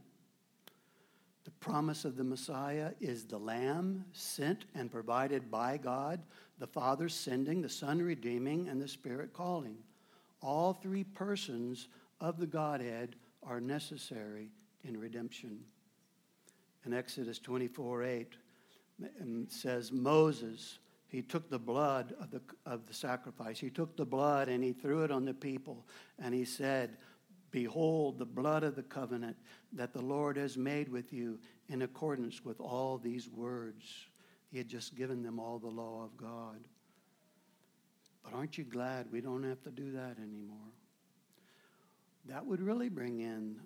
[1.45, 6.23] The promise of the Messiah is the Lamb sent and provided by God,
[6.59, 9.77] the Father sending, the Son redeeming, and the Spirit calling.
[10.41, 11.89] All three persons
[12.21, 14.51] of the Godhead are necessary
[14.85, 15.61] in redemption.
[16.85, 18.37] In Exodus 24 8,
[19.01, 23.59] it says, Moses he took the blood of the, of the sacrifice.
[23.59, 25.87] He took the blood and he threw it on the people.
[26.19, 26.99] And he said,
[27.51, 29.37] Behold, the blood of the covenant
[29.73, 33.85] that the Lord has made with you in accordance with all these words.
[34.51, 36.59] He had just given them all the law of God.
[38.31, 40.57] But aren't you glad we don't have to do that anymore?
[42.27, 43.57] That would really bring in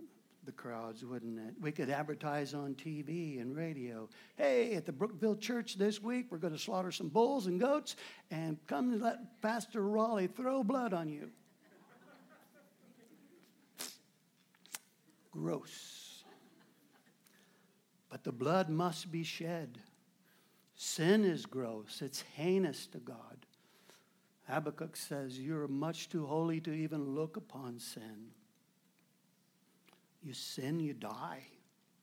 [0.44, 1.54] the crowds, wouldn't it?
[1.60, 4.08] We could advertise on TV and radio.
[4.36, 7.96] Hey, at the Brookville Church this week, we're going to slaughter some bulls and goats
[8.30, 11.30] and come and let Pastor Raleigh throw blood on you.
[15.32, 16.24] Gross.
[18.10, 19.78] But the blood must be shed.
[20.76, 23.46] Sin is gross, it's heinous to God.
[24.52, 28.32] Habakkuk says, You're much too holy to even look upon sin.
[30.22, 31.42] You sin, you die.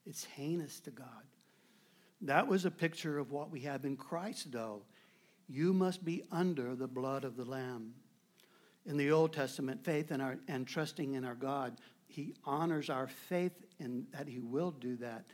[0.04, 1.06] It's heinous to God.
[2.22, 4.82] That was a picture of what we have in Christ, though.
[5.48, 7.94] You must be under the blood of the Lamb.
[8.84, 13.06] In the Old Testament, faith and, our, and trusting in our God, He honors our
[13.06, 15.24] faith in that He will do that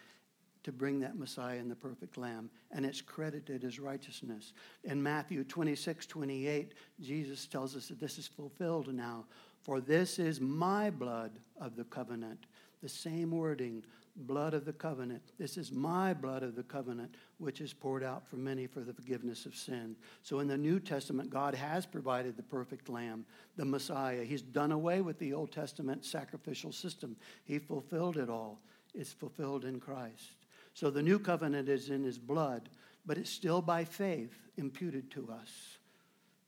[0.66, 4.52] to bring that Messiah and the perfect Lamb, and it's credited as righteousness.
[4.82, 9.26] In Matthew 26, 28, Jesus tells us that this is fulfilled now.
[9.62, 12.46] For this is my blood of the covenant.
[12.82, 13.84] The same wording,
[14.16, 15.22] blood of the covenant.
[15.38, 18.92] This is my blood of the covenant, which is poured out for many for the
[18.92, 19.94] forgiveness of sin.
[20.22, 23.24] So in the New Testament, God has provided the perfect Lamb,
[23.56, 24.24] the Messiah.
[24.24, 28.58] He's done away with the Old Testament sacrificial system, He fulfilled it all.
[28.96, 30.32] It's fulfilled in Christ.
[30.76, 32.68] So the new covenant is in his blood,
[33.06, 35.78] but it's still by faith imputed to us.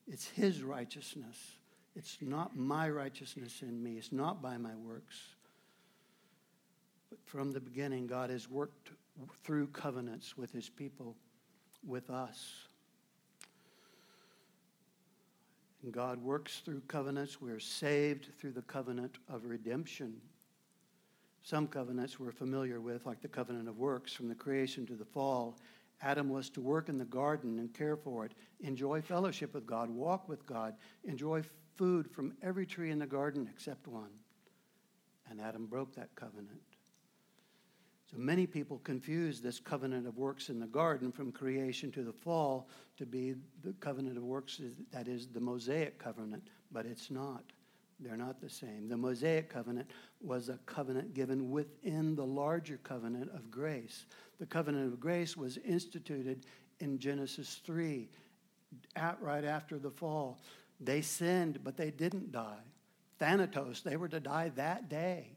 [0.07, 1.38] It's his righteousness.
[1.97, 3.97] It's not my righteousness in me.
[3.97, 5.17] It's not by my works.
[7.09, 8.91] But from the beginning, God has worked
[9.45, 11.17] through covenants with his people,
[11.87, 12.69] with us.
[15.83, 17.41] And God works through covenants.
[17.41, 20.21] We're saved through the covenant of redemption.
[21.48, 25.04] Some covenants we're familiar with, like the covenant of works from the creation to the
[25.06, 25.56] fall.
[26.02, 29.88] Adam was to work in the garden and care for it, enjoy fellowship with God,
[29.88, 31.42] walk with God, enjoy
[31.74, 34.11] food from every tree in the garden except one.
[35.30, 36.61] And Adam broke that covenant.
[38.11, 42.12] So many people confuse this covenant of works in the garden from creation to the
[42.12, 44.61] fall to be the covenant of works
[44.92, 47.44] that is the Mosaic covenant, but it's not.
[48.00, 48.88] They're not the same.
[48.88, 54.06] The Mosaic covenant was a covenant given within the larger covenant of grace.
[54.38, 56.46] The covenant of grace was instituted
[56.78, 58.08] in Genesis 3,
[58.94, 60.40] at, right after the fall.
[60.80, 62.62] They sinned, but they didn't die.
[63.18, 65.37] Thanatos, they were to die that day,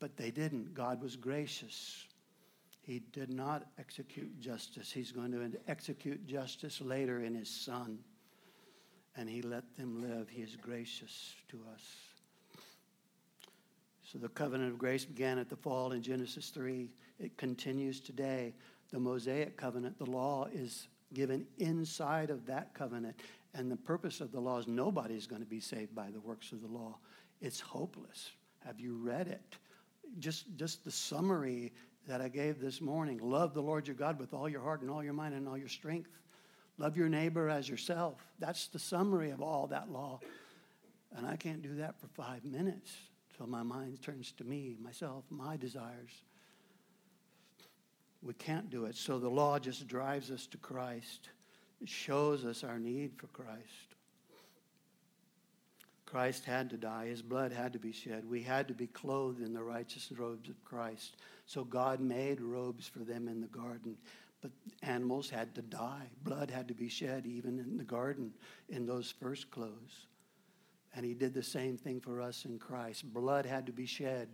[0.00, 0.74] but they didn't.
[0.74, 2.06] God was gracious.
[2.80, 4.90] He did not execute justice.
[4.90, 8.00] He's going to execute justice later in his Son
[9.18, 10.28] and he let them live.
[10.28, 11.82] He is gracious to us.
[14.04, 16.88] So the covenant of grace began at the fall in Genesis 3.
[17.18, 18.54] It continues today.
[18.92, 23.16] The Mosaic covenant, the law is given inside of that covenant.
[23.54, 26.52] And the purpose of the law is nobody's going to be saved by the works
[26.52, 26.96] of the law.
[27.40, 28.30] It's hopeless.
[28.64, 29.56] Have you read it?
[30.20, 31.72] Just, just the summary
[32.06, 33.18] that I gave this morning.
[33.20, 35.58] Love the Lord your God with all your heart and all your mind and all
[35.58, 36.10] your strength.
[36.78, 38.24] Love your neighbor as yourself.
[38.38, 40.20] That's the summary of all that law.
[41.16, 42.92] And I can't do that for five minutes
[43.30, 46.22] until my mind turns to me, myself, my desires.
[48.22, 48.96] We can't do it.
[48.96, 51.30] So the law just drives us to Christ.
[51.80, 53.94] It shows us our need for Christ.
[56.04, 57.06] Christ had to die.
[57.06, 58.28] His blood had to be shed.
[58.28, 61.16] We had to be clothed in the righteous robes of Christ.
[61.46, 63.96] So God made robes for them in the garden.
[64.40, 66.08] But animals had to die.
[66.22, 68.32] Blood had to be shed even in the garden
[68.68, 70.06] in those first clothes.
[70.94, 73.12] And he did the same thing for us in Christ.
[73.12, 74.28] Blood had to be shed.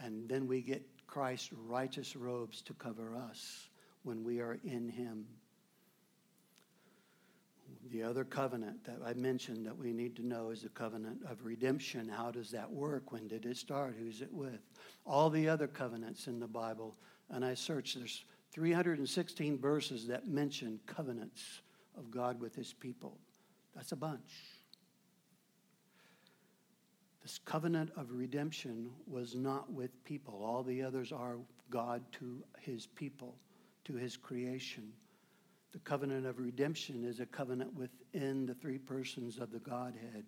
[0.00, 3.68] And then we get Christ's righteous robes to cover us
[4.02, 5.26] when we are in him.
[7.90, 11.44] The other covenant that I mentioned that we need to know is the covenant of
[11.44, 12.08] redemption.
[12.08, 13.12] How does that work?
[13.12, 13.96] When did it start?
[13.98, 14.60] Who's it with?
[15.04, 16.96] All the other covenants in the Bible,
[17.30, 21.60] and I searched, there's 316 verses that mention covenants
[21.96, 23.18] of God with his people.
[23.74, 24.32] That's a bunch.
[27.22, 30.42] This covenant of redemption was not with people.
[30.42, 31.36] All the others are
[31.70, 33.34] God to his people,
[33.84, 34.92] to his creation.
[35.72, 40.24] The covenant of redemption is a covenant within the three persons of the Godhead.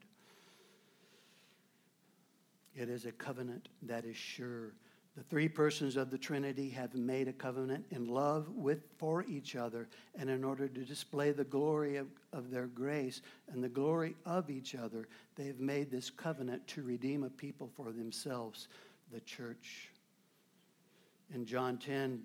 [2.74, 4.74] It is a covenant that is sure.
[5.16, 9.56] The three persons of the Trinity have made a covenant in love with for each
[9.56, 14.14] other, and in order to display the glory of, of their grace and the glory
[14.24, 18.68] of each other, they have made this covenant to redeem a people for themselves,
[19.12, 19.90] the church.
[21.34, 22.22] In John 10,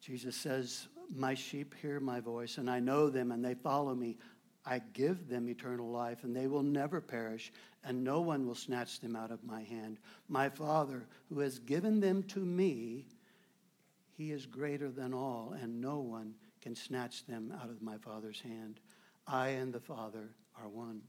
[0.00, 4.16] Jesus says, My sheep hear my voice, and I know them, and they follow me.
[4.70, 7.52] I give them eternal life, and they will never perish,
[7.82, 9.98] and no one will snatch them out of my hand.
[10.28, 13.08] My Father, who has given them to me,
[14.16, 18.40] he is greater than all, and no one can snatch them out of my Father's
[18.40, 18.78] hand.
[19.26, 21.02] I and the Father are one.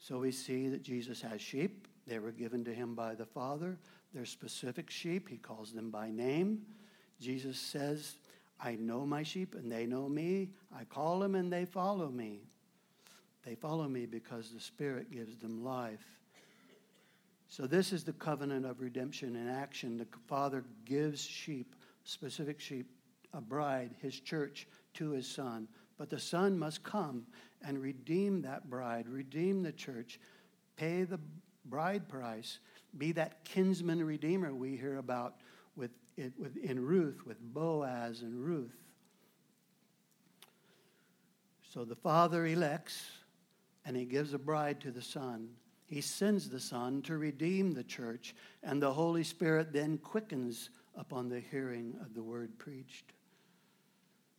[0.00, 1.86] So we see that Jesus has sheep.
[2.08, 3.78] They were given to him by the Father.
[4.12, 5.28] They're specific sheep.
[5.28, 6.62] He calls them by name.
[7.20, 8.16] Jesus says,
[8.60, 10.50] I know my sheep and they know me.
[10.76, 12.40] I call them and they follow me.
[13.44, 16.04] They follow me because the Spirit gives them life.
[17.50, 19.96] So, this is the covenant of redemption in action.
[19.96, 22.90] The Father gives sheep, specific sheep,
[23.32, 25.66] a bride, his church, to his Son.
[25.96, 27.24] But the Son must come
[27.62, 30.20] and redeem that bride, redeem the church,
[30.76, 31.20] pay the
[31.64, 32.58] bride price,
[32.96, 35.36] be that kinsman redeemer we hear about
[36.18, 38.76] it, with, in Ruth, with Boaz and Ruth.
[41.72, 43.02] So the Father elects
[43.88, 45.48] and he gives a bride to the Son.
[45.86, 51.30] He sends the Son to redeem the church, and the Holy Spirit then quickens upon
[51.30, 53.12] the hearing of the word preached.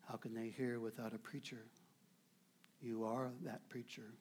[0.08, 1.66] How can they hear without a preacher?
[2.80, 4.14] You are that preacher.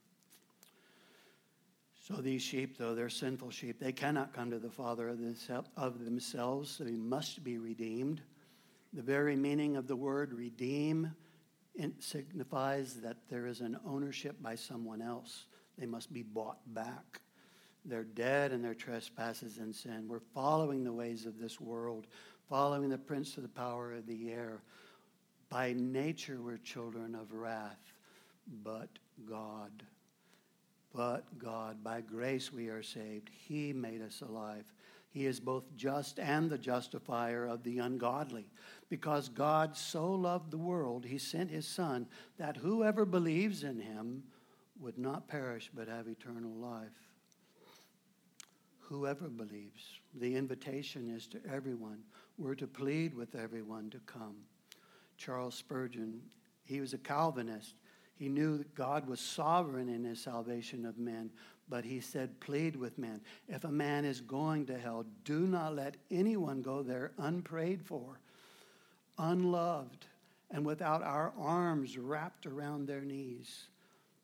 [2.09, 6.79] So these sheep, though they're sinful sheep, they cannot come to the Father of themselves.
[6.79, 8.23] They must be redeemed.
[8.95, 11.15] The very meaning of the word redeem
[11.99, 15.45] signifies that there is an ownership by someone else.
[15.77, 17.21] They must be bought back.
[17.85, 20.09] They're dead in their trespasses and sin.
[20.09, 22.07] We're following the ways of this world,
[22.49, 24.63] following the prince of the power of the air.
[25.51, 27.93] By nature, we're children of wrath,
[28.65, 28.89] but
[29.29, 29.83] God.
[30.95, 33.31] But God, by grace we are saved.
[33.31, 34.73] He made us alive.
[35.11, 38.51] He is both just and the justifier of the ungodly.
[38.89, 42.07] Because God so loved the world, he sent his Son,
[42.39, 44.23] that whoever believes in him
[44.81, 47.09] would not perish but have eternal life.
[48.81, 50.01] Whoever believes.
[50.15, 52.03] The invitation is to everyone.
[52.39, 54.37] We're to plead with everyone to come.
[55.17, 56.21] Charles Spurgeon,
[56.65, 57.75] he was a Calvinist.
[58.19, 61.31] He knew that God was sovereign in his salvation of men,
[61.69, 63.21] but he said, Plead with men.
[63.49, 68.19] If a man is going to hell, do not let anyone go there unprayed for,
[69.19, 70.07] unloved,
[70.51, 73.69] and without our arms wrapped around their knees.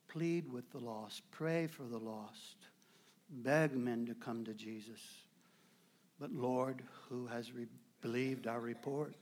[0.09, 2.57] Plead with the lost, pray for the lost,
[3.31, 5.01] beg men to come to Jesus.
[6.19, 7.67] But Lord, who has re-
[8.01, 9.15] believed our report?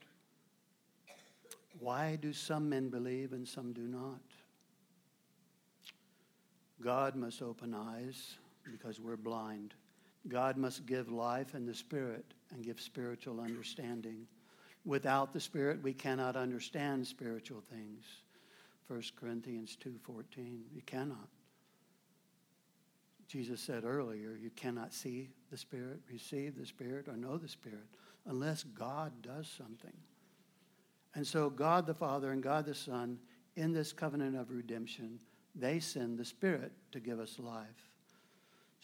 [1.79, 4.21] Why do some men believe and some do not?
[6.83, 8.37] God must open eyes
[8.71, 9.75] because we're blind.
[10.29, 14.27] God must give life and the Spirit and give spiritual understanding.
[14.85, 18.05] Without the Spirit, we cannot understand spiritual things.
[18.89, 20.65] 1 Corinthians 2:14.
[20.73, 21.29] You cannot.
[23.29, 27.89] Jesus said earlier, you cannot see the Spirit, receive the Spirit, or know the Spirit
[28.27, 29.97] unless God does something.
[31.15, 33.19] And so God the Father and God the Son,
[33.57, 35.21] in this covenant of redemption,
[35.55, 37.91] they send the Spirit to give us life.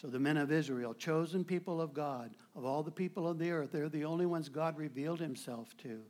[0.01, 3.51] So the men of Israel, chosen people of God, of all the people of the
[3.51, 6.01] earth, they're the only ones God revealed himself to.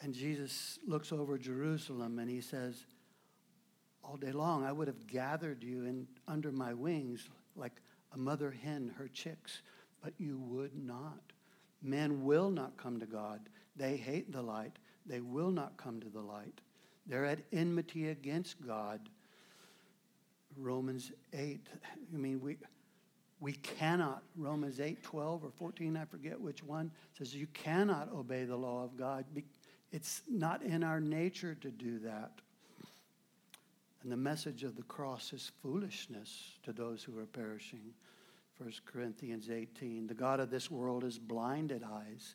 [0.00, 2.86] And Jesus looks over Jerusalem and he says,
[4.02, 7.80] All day long I would have gathered you in, under my wings like
[8.12, 9.62] a mother hen her chicks,
[10.02, 11.32] but you would not.
[11.82, 13.48] Men will not come to God.
[13.76, 14.78] They hate the light.
[15.06, 16.60] They will not come to the light.
[17.08, 19.00] They're at enmity against God.
[20.56, 21.60] Romans 8.
[22.14, 22.56] I mean, we,
[23.40, 28.44] we cannot, Romans 8, 12 or 14, I forget which one, says you cannot obey
[28.44, 29.24] the law of God.
[29.92, 32.32] It's not in our nature to do that.
[34.02, 37.92] And the message of the cross is foolishness to those who are perishing.
[38.58, 40.06] 1 Corinthians 18.
[40.06, 42.34] The God of this world has blinded eyes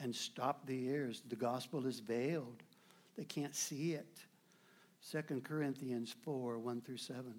[0.00, 1.22] and stopped the ears.
[1.28, 2.62] The gospel is veiled.
[3.16, 4.20] They can't see it.
[5.10, 7.34] 2 Corinthians 4 1 through 7.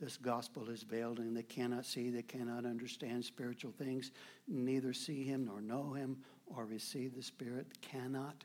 [0.00, 4.10] This gospel is veiled, and they cannot see, they cannot understand spiritual things,
[4.48, 7.66] neither see him nor know him or receive the Spirit.
[7.80, 8.44] Cannot.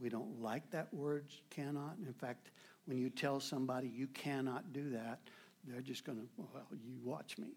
[0.00, 1.96] We don't like that word, cannot.
[2.06, 2.50] In fact,
[2.86, 5.20] when you tell somebody you cannot do that,
[5.64, 7.48] they're just going to, well, you watch me.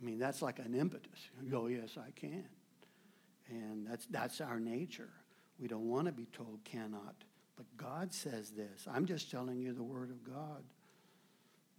[0.00, 1.28] I mean, that's like an impetus.
[1.42, 2.46] You go, yes, I can.
[3.50, 5.10] And that's, that's our nature.
[5.58, 7.14] We don't want to be told cannot.
[7.58, 8.86] But God says this.
[8.88, 10.62] I'm just telling you the Word of God.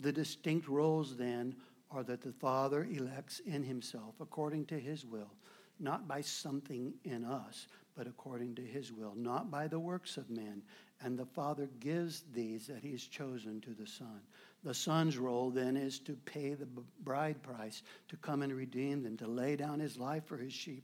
[0.02, 1.56] The distinct roles then
[1.90, 5.32] are that the Father elects in Himself according to His will,
[5.80, 10.30] not by something in us, but according to His will, not by the works of
[10.30, 10.62] men,
[11.02, 14.20] and the Father gives these that He's chosen to the Son.
[14.66, 16.68] The Son's role then is to pay the
[17.06, 20.84] bride price, to come and redeem them, to lay down His life for His sheep,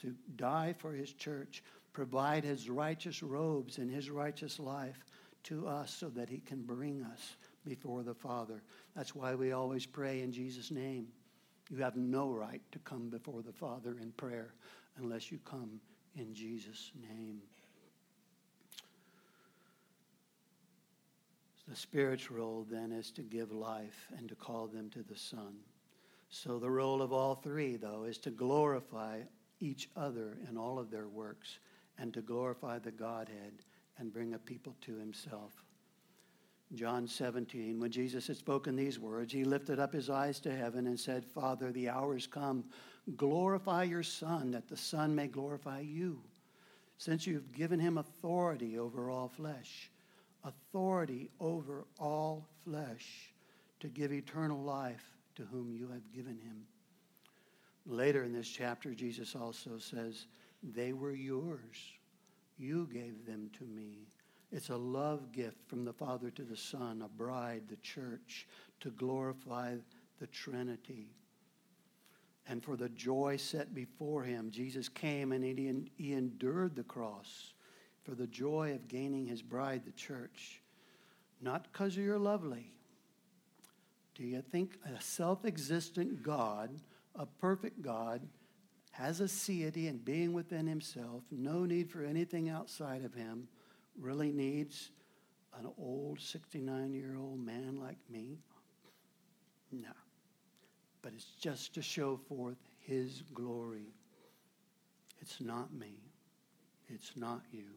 [0.00, 1.62] to die for His church,
[1.92, 5.04] provide His righteous robes and His righteous life
[5.44, 7.36] to us so that He can bring us
[7.66, 8.62] before the Father.
[8.96, 11.08] That's why we always pray in Jesus' name.
[11.70, 14.54] You have no right to come before the Father in prayer
[14.98, 15.80] unless you come
[16.16, 17.40] in Jesus' name.
[21.68, 25.54] The Spirit's role then is to give life and to call them to the Son.
[26.28, 29.20] So the role of all three, though, is to glorify
[29.60, 31.58] each other in all of their works
[32.00, 33.52] and to glorify the Godhead
[33.98, 35.52] and bring a people to himself.
[36.74, 40.86] John 17, when Jesus had spoken these words, he lifted up his eyes to heaven
[40.86, 42.64] and said, Father, the hour is come.
[43.16, 46.20] Glorify your Son, that the Son may glorify you,
[46.98, 49.90] since you've given him authority over all flesh
[50.44, 53.32] authority over all flesh
[53.80, 55.04] to give eternal life
[55.36, 56.62] to whom you have given him.
[57.86, 60.26] Later in this chapter, Jesus also says,
[60.62, 61.76] They were yours.
[62.58, 64.08] You gave them to me.
[64.52, 68.48] It's a love gift from the Father to the Son, a bride, the church,
[68.80, 69.76] to glorify
[70.18, 71.14] the Trinity.
[72.48, 77.54] And for the joy set before him, Jesus came and he, endured the cross
[78.02, 80.60] for the joy of gaining his bride, the church.
[81.40, 82.72] Not because you're lovely.
[84.16, 86.70] Do you think a self existent God,
[87.14, 88.20] a perfect God,
[89.00, 93.48] has a deity and being within himself, no need for anything outside of him,
[93.98, 94.90] really needs
[95.58, 98.38] an old 69 year old man like me?
[99.72, 99.88] No.
[101.00, 103.94] But it's just to show forth his glory.
[105.20, 105.94] It's not me.
[106.88, 107.68] It's not you.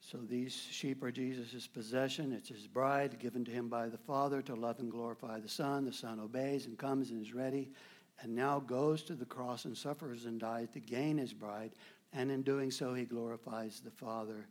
[0.00, 2.32] So these sheep are Jesus' possession.
[2.32, 5.86] It's his bride given to him by the Father to love and glorify the Son.
[5.86, 7.72] The Son obeys and comes and is ready
[8.20, 11.72] and now goes to the cross and suffers and dies to gain his bride.
[12.12, 14.46] And in doing so, he glorifies the Father.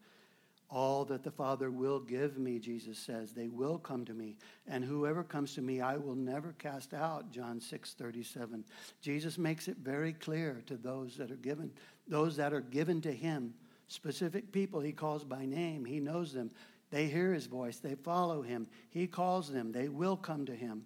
[0.69, 4.37] All that the Father will give me, Jesus says, they will come to me.
[4.67, 8.63] And whoever comes to me, I will never cast out, John 6 37.
[9.01, 11.71] Jesus makes it very clear to those that are given,
[12.07, 13.53] those that are given to him
[13.91, 15.83] specific people he calls by name.
[15.83, 16.49] He knows them.
[16.89, 17.77] They hear his voice.
[17.77, 18.67] They follow him.
[18.89, 19.71] He calls them.
[19.71, 20.85] They will come to him.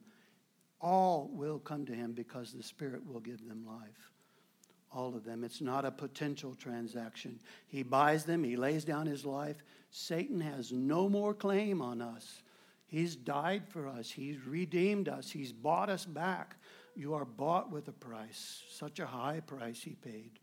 [0.81, 4.11] All will come to him because the Spirit will give them life.
[4.91, 5.43] All of them.
[5.43, 7.39] It's not a potential transaction.
[7.67, 9.63] He buys them, he lays down his life.
[9.91, 12.41] Satan has no more claim on us.
[12.87, 16.55] He's died for us, he's redeemed us, he's bought us back.
[16.95, 20.39] You are bought with a price, such a high price he paid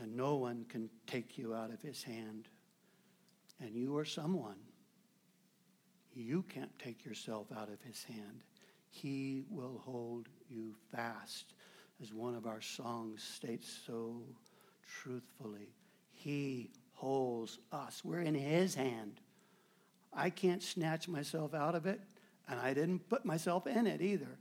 [0.00, 2.48] and no one can take you out of his hand.
[3.60, 4.56] And you are someone.
[6.16, 8.42] You can't take yourself out of his hand.
[8.88, 11.52] He will hold you fast,
[12.02, 14.22] as one of our songs states so
[15.02, 15.74] truthfully.
[16.12, 18.00] He holds us.
[18.02, 19.20] We're in his hand.
[20.10, 22.00] I can't snatch myself out of it,
[22.48, 24.38] and I didn't put myself in it either.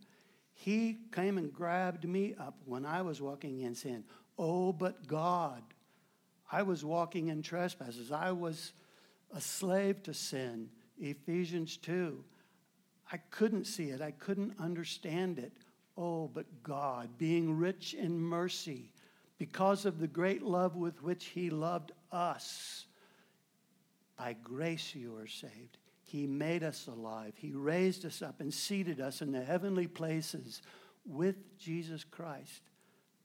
[0.53, 4.05] He came and grabbed me up when I was walking in sin.
[4.39, 5.61] Oh, but God,
[6.49, 8.13] I was walking in trespasses.
[8.13, 8.71] I was
[9.36, 10.69] a slave to sin.
[10.99, 12.23] Ephesians 2.
[13.11, 15.53] I couldn't see it, I couldn't understand it.
[15.97, 18.91] Oh, but God, being rich in mercy,
[19.37, 22.85] because of the great love with which He loved us,
[24.17, 25.77] by grace you are saved.
[26.03, 27.33] He made us alive.
[27.35, 30.61] He raised us up and seated us in the heavenly places
[31.05, 32.61] with Jesus Christ.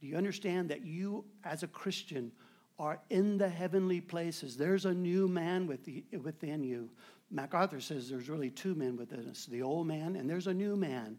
[0.01, 2.33] Do you understand that you, as a Christian,
[2.79, 4.57] are in the heavenly places?
[4.57, 6.91] There's a new man within you.
[7.31, 10.77] MacArthur says there's really two men within us the old man, and there's a new
[10.77, 11.19] man.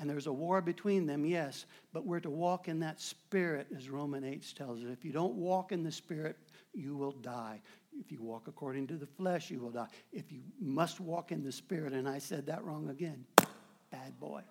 [0.00, 3.88] And there's a war between them, yes, but we're to walk in that spirit, as
[3.88, 4.90] Romans 8 tells us.
[4.90, 6.36] If you don't walk in the spirit,
[6.72, 7.60] you will die.
[7.96, 9.86] If you walk according to the flesh, you will die.
[10.12, 13.24] If you must walk in the spirit, and I said that wrong again,
[13.92, 14.42] bad boy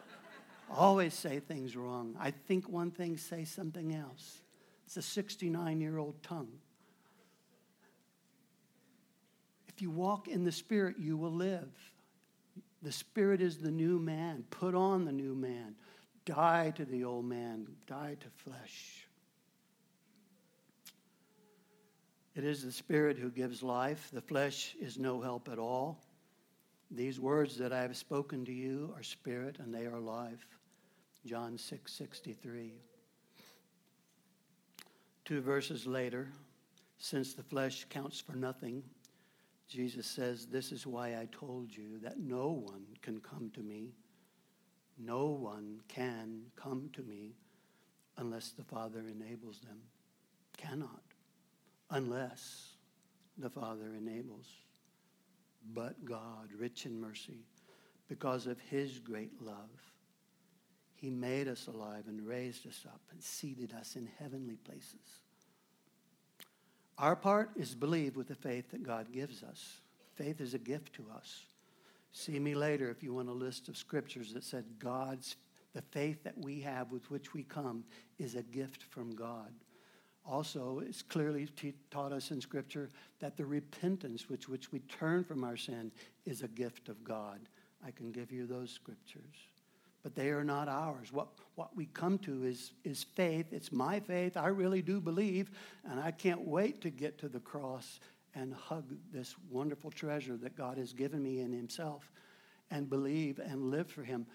[0.70, 2.16] always say things wrong.
[2.18, 4.40] I think one thing, say something else.
[4.86, 6.52] It's a 69 year old tongue.
[9.80, 11.70] If you walk in the Spirit, you will live.
[12.82, 14.44] The Spirit is the new man.
[14.50, 15.74] Put on the new man.
[16.26, 17.66] Die to the old man.
[17.86, 19.06] Die to flesh.
[22.34, 24.10] It is the Spirit who gives life.
[24.12, 25.98] The flesh is no help at all.
[26.90, 30.46] These words that I have spoken to you are spirit and they are life.
[31.24, 32.74] John 6 63.
[35.24, 36.28] Two verses later,
[36.98, 38.82] since the flesh counts for nothing,
[39.70, 43.94] Jesus says, This is why I told you that no one can come to me.
[44.98, 47.36] No one can come to me
[48.18, 49.78] unless the Father enables them.
[50.56, 51.02] Cannot,
[51.88, 52.74] unless
[53.38, 54.48] the Father enables.
[55.72, 57.46] But God, rich in mercy,
[58.08, 59.70] because of his great love,
[60.94, 65.22] he made us alive and raised us up and seated us in heavenly places.
[67.00, 69.80] Our part is believe with the faith that God gives us.
[70.16, 71.46] Faith is a gift to us.
[72.12, 75.36] See me later if you want a list of scriptures that said God's
[75.72, 77.84] the faith that we have with which we come
[78.18, 79.50] is a gift from God.
[80.26, 81.48] Also, it's clearly
[81.90, 82.90] taught us in Scripture
[83.20, 85.90] that the repentance with which we turn from our sin
[86.26, 87.38] is a gift of God.
[87.86, 89.49] I can give you those scriptures
[90.02, 91.12] but they are not ours.
[91.12, 93.52] What, what we come to is, is faith.
[93.52, 94.36] It's my faith.
[94.36, 95.50] I really do believe,
[95.88, 98.00] and I can't wait to get to the cross
[98.34, 102.10] and hug this wonderful treasure that God has given me in Himself
[102.70, 104.26] and believe and live for Him.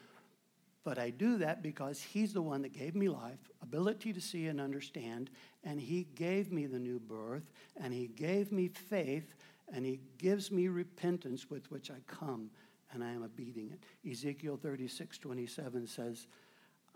[0.84, 4.48] But I do that because He's the one that gave me life, ability to see
[4.48, 5.32] and understand,
[5.64, 7.50] and He gave me the new birth,
[7.82, 9.34] and He gave me faith,
[9.74, 12.52] and He gives me repentance with which I come
[12.96, 13.74] and I am obedient.
[14.04, 14.12] it.
[14.12, 16.28] Ezekiel 36, 27 says,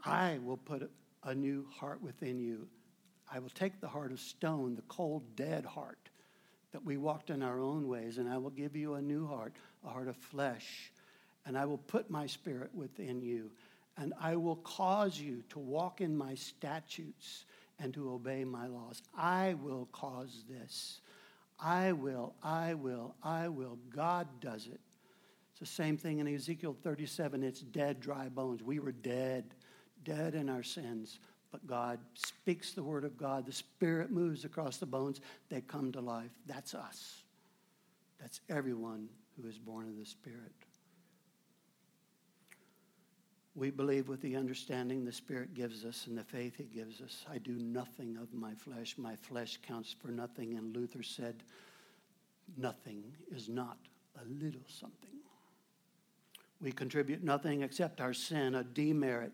[0.03, 0.89] I will put
[1.23, 2.67] a new heart within you.
[3.31, 6.09] I will take the heart of stone, the cold, dead heart
[6.71, 9.53] that we walked in our own ways, and I will give you a new heart,
[9.85, 10.91] a heart of flesh.
[11.45, 13.51] And I will put my spirit within you,
[13.97, 17.45] and I will cause you to walk in my statutes
[17.77, 19.01] and to obey my laws.
[19.17, 21.01] I will cause this.
[21.59, 23.77] I will, I will, I will.
[23.93, 24.79] God does it.
[25.59, 27.43] It's the same thing in Ezekiel 37.
[27.43, 28.63] It's dead, dry bones.
[28.63, 29.55] We were dead,
[30.03, 31.19] dead in our sins.
[31.51, 33.45] But God speaks the word of God.
[33.45, 35.19] The Spirit moves across the bones.
[35.49, 36.31] They come to life.
[36.45, 37.23] That's us.
[38.21, 40.53] That's everyone who is born of the Spirit.
[43.55, 47.25] We believe with the understanding the Spirit gives us and the faith He gives us.
[47.29, 48.95] I do nothing of my flesh.
[48.97, 50.55] My flesh counts for nothing.
[50.55, 51.43] And Luther said,
[52.57, 53.77] nothing is not
[54.21, 55.18] a little something.
[56.61, 59.31] We contribute nothing except our sin, a demerit,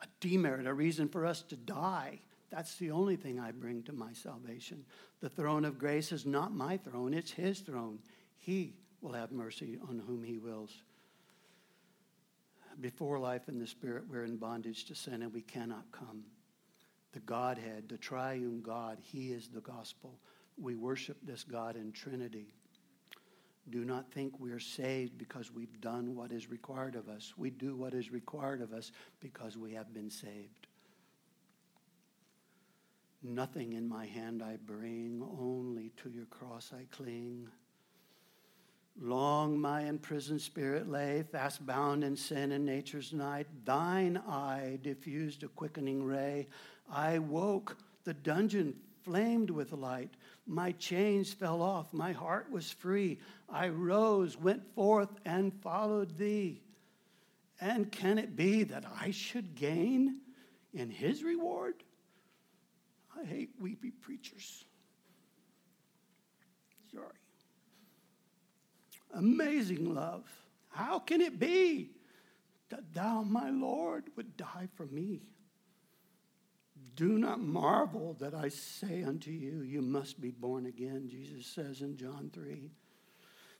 [0.00, 2.20] a demerit, a reason for us to die.
[2.50, 4.84] That's the only thing I bring to my salvation.
[5.20, 7.98] The throne of grace is not my throne, it's His throne.
[8.38, 10.72] He will have mercy on whom He wills.
[12.80, 16.22] Before life in the Spirit, we're in bondage to sin and we cannot come.
[17.12, 20.18] The Godhead, the triune God, He is the gospel.
[20.56, 22.54] We worship this God in Trinity.
[23.70, 27.34] Do not think we are saved because we've done what is required of us.
[27.36, 30.66] We do what is required of us because we have been saved.
[33.22, 37.48] Nothing in my hand I bring, only to your cross I cling.
[39.00, 43.46] Long my imprisoned spirit lay, fast bound in sin and nature's night.
[43.64, 46.48] Thine eye diffused a quickening ray.
[46.90, 50.14] I woke, the dungeon flamed with light.
[50.50, 53.18] My chains fell off, my heart was free.
[53.50, 56.62] I rose, went forth, and followed thee.
[57.60, 60.20] And can it be that I should gain
[60.72, 61.74] in his reward?
[63.20, 64.64] I hate weepy preachers.
[66.90, 67.04] Sorry.
[69.12, 70.24] Amazing love.
[70.70, 71.90] How can it be
[72.70, 75.20] that thou, my Lord, would die for me?
[76.98, 81.80] Do not marvel that I say unto you, you must be born again, Jesus says
[81.80, 82.72] in John 3.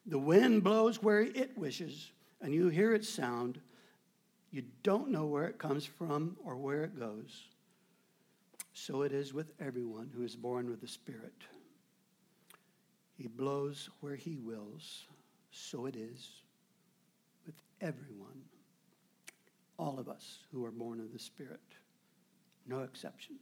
[0.07, 2.11] The wind blows where it wishes,
[2.41, 3.61] and you hear its sound.
[4.51, 7.45] You don't know where it comes from or where it goes.
[8.73, 11.45] So it is with everyone who is born with the Spirit.
[13.17, 15.07] He blows where he wills.
[15.53, 16.43] So it is
[17.47, 18.43] with everyone,
[19.79, 21.61] all of us who are born of the Spirit
[22.69, 23.41] no exceptions.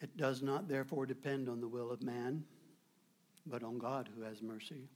[0.00, 2.44] It does not, therefore, depend on the will of man,
[3.46, 4.88] but on God who has mercy.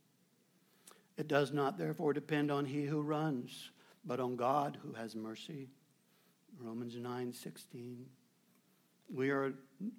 [1.17, 3.71] It does not, therefore, depend on he who runs,
[4.05, 5.69] but on God who has mercy.
[6.59, 8.07] Romans 9 16.
[9.13, 9.53] We are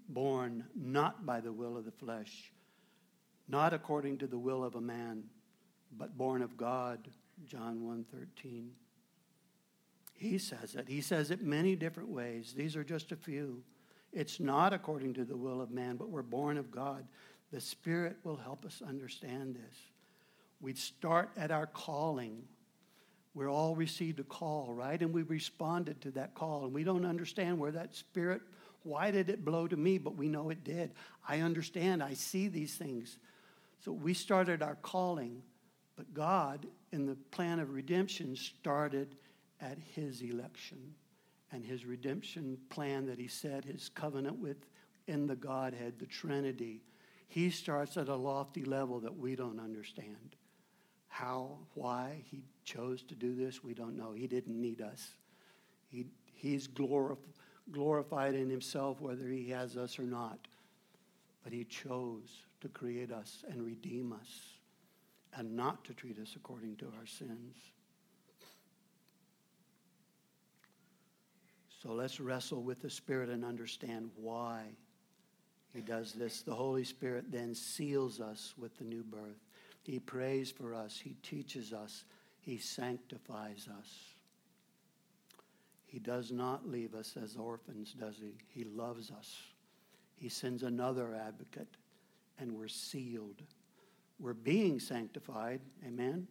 [0.09, 2.51] born not by the will of the flesh,
[3.47, 5.25] not according to the will of a man,
[5.97, 7.09] but born of God.
[7.45, 8.71] John 1 13.
[10.13, 10.87] He says it.
[10.87, 12.53] He says it many different ways.
[12.55, 13.63] These are just a few.
[14.11, 17.05] It's not according to the will of man, but we're born of God.
[17.51, 19.77] The Spirit will help us understand this.
[20.61, 22.43] We start at our calling.
[23.33, 25.01] We're all received a call, right?
[25.01, 26.63] And we responded to that call.
[26.63, 28.41] And we don't understand where that spirit,
[28.83, 29.97] why did it blow to me?
[29.97, 30.91] But we know it did.
[31.27, 32.03] I understand.
[32.03, 33.17] I see these things.
[33.83, 35.41] So we started our calling.
[35.95, 39.15] But God, in the plan of redemption, started
[39.63, 40.93] at his election
[41.51, 44.57] and his redemption plan that he set, his covenant with
[45.07, 46.81] in the Godhead, the Trinity.
[47.27, 50.35] He starts at a lofty level that we don't understand.
[51.07, 54.13] How, why he chose to do this, we don't know.
[54.13, 55.13] He didn't need us.
[55.87, 57.17] He, he's glorif-
[57.71, 60.39] glorified in himself whether he has us or not.
[61.43, 64.57] But he chose to create us and redeem us
[65.35, 67.57] and not to treat us according to our sins.
[71.83, 74.63] So let's wrestle with the Spirit and understand why
[75.73, 76.41] he does this.
[76.41, 79.39] The Holy Spirit then seals us with the new birth.
[79.81, 82.05] He prays for us, He teaches us,
[82.39, 83.89] He sanctifies us.
[85.85, 88.33] He does not leave us as orphans, does He?
[88.47, 89.35] He loves us.
[90.15, 91.75] He sends another advocate,
[92.39, 93.41] and we're sealed.
[94.19, 96.27] We're being sanctified, amen?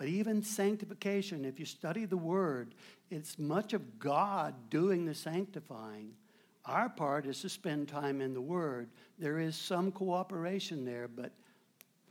[0.00, 2.74] But even sanctification, if you study the Word,
[3.10, 6.12] it's much of God doing the sanctifying.
[6.64, 8.88] Our part is to spend time in the Word.
[9.18, 11.32] There is some cooperation there, but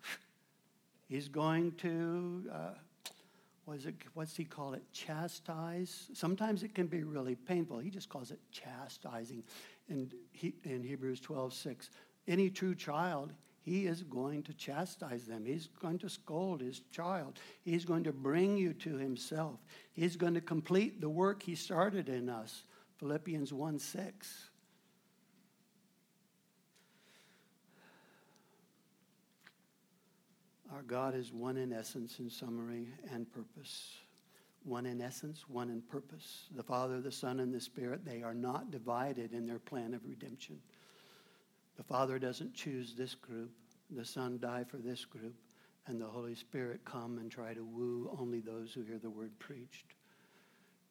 [1.09, 4.83] He's going to, uh, it, what's he call it?
[4.93, 6.11] Chastise.
[6.13, 7.79] Sometimes it can be really painful.
[7.79, 9.41] He just calls it chastising.
[9.89, 11.89] In, he, in Hebrews 12, 6,
[12.27, 13.33] any true child,
[13.69, 15.45] he is going to chastise them.
[15.45, 17.37] He's going to scold his child.
[17.61, 19.59] He's going to bring you to himself.
[19.93, 22.63] He's going to complete the work he started in us.
[22.97, 24.49] Philippians 1 6.
[30.73, 33.97] Our God is one in essence, in summary, and purpose.
[34.63, 36.45] One in essence, one in purpose.
[36.55, 40.03] The Father, the Son, and the Spirit, they are not divided in their plan of
[40.07, 40.59] redemption.
[41.79, 43.51] The Father doesn't choose this group,
[43.89, 45.33] the Son die for this group,
[45.87, 49.31] and the Holy Spirit come and try to woo only those who hear the word
[49.39, 49.93] preached.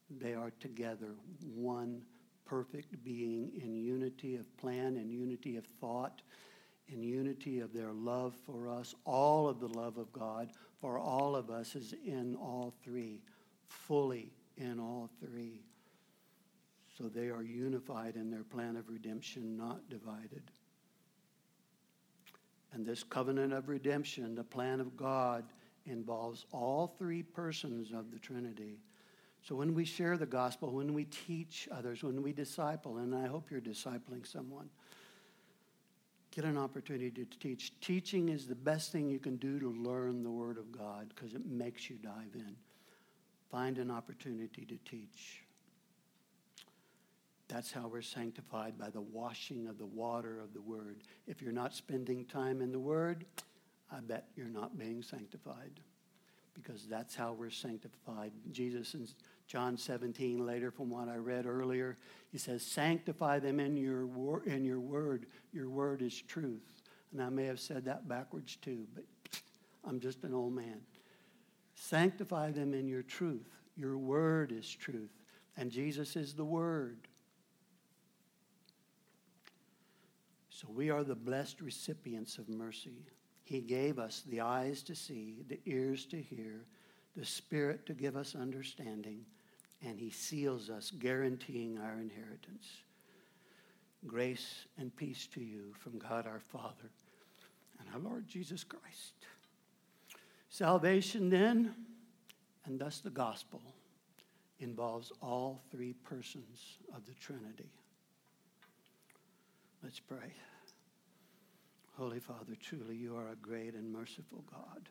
[0.09, 1.15] They are together,
[1.55, 2.01] one
[2.47, 6.23] perfect being in unity of plan and unity of thought
[6.89, 8.95] in unity of their love for us.
[9.05, 10.49] All of the love of God
[10.81, 13.21] for all of us is in all three,
[13.67, 15.61] fully in all three.
[16.97, 20.51] So they are unified in their plan of redemption, not divided.
[22.73, 25.45] And this covenant of redemption, the plan of God,
[25.87, 28.79] involves all three persons of the Trinity.
[29.43, 33.27] So when we share the gospel, when we teach others, when we disciple, and I
[33.27, 34.69] hope you're discipling someone,
[36.31, 37.73] get an opportunity to teach.
[37.81, 41.35] Teaching is the best thing you can do to learn the Word of God because
[41.35, 42.55] it makes you dive in.
[43.51, 45.43] Find an opportunity to teach.
[47.49, 50.99] That's how we're sanctified by the washing of the water of the Word.
[51.27, 53.25] If you're not spending time in the Word,
[53.91, 55.81] I bet you're not being sanctified
[56.55, 58.33] because that's how we're sanctified.
[58.51, 59.09] Jesus in
[59.47, 61.97] John 17, later from what I read earlier,
[62.31, 65.27] he says, Sanctify them in your, wor- in your word.
[65.53, 66.83] Your word is truth.
[67.13, 69.05] And I may have said that backwards too, but
[69.87, 70.81] I'm just an old man.
[71.75, 73.49] Sanctify them in your truth.
[73.77, 75.11] Your word is truth.
[75.57, 77.08] And Jesus is the word.
[80.59, 83.07] So we are the blessed recipients of mercy.
[83.45, 86.65] He gave us the eyes to see, the ears to hear,
[87.15, 89.25] the spirit to give us understanding,
[89.85, 92.67] and He seals us, guaranteeing our inheritance.
[94.05, 96.91] Grace and peace to you from God our Father
[97.79, 99.15] and our Lord Jesus Christ.
[100.49, 101.73] Salvation, then,
[102.65, 103.63] and thus the gospel,
[104.59, 107.71] involves all three persons of the Trinity.
[109.83, 110.33] Let's pray.
[111.97, 114.89] Holy Father, truly you are a great and merciful God.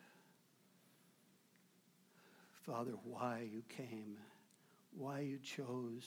[2.66, 4.18] Father, why you came,
[4.98, 6.06] why you chose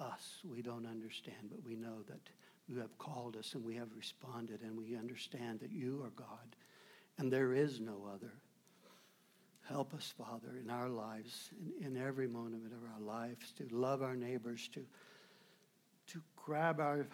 [0.00, 2.20] us, we don't understand, but we know that
[2.66, 6.56] you have called us and we have responded and we understand that you are God
[7.18, 8.32] and there is no other.
[9.68, 11.50] Help us, Father, in our lives,
[11.80, 14.84] in, in every moment of our lives, to love our neighbors, to,
[16.08, 17.06] to grab our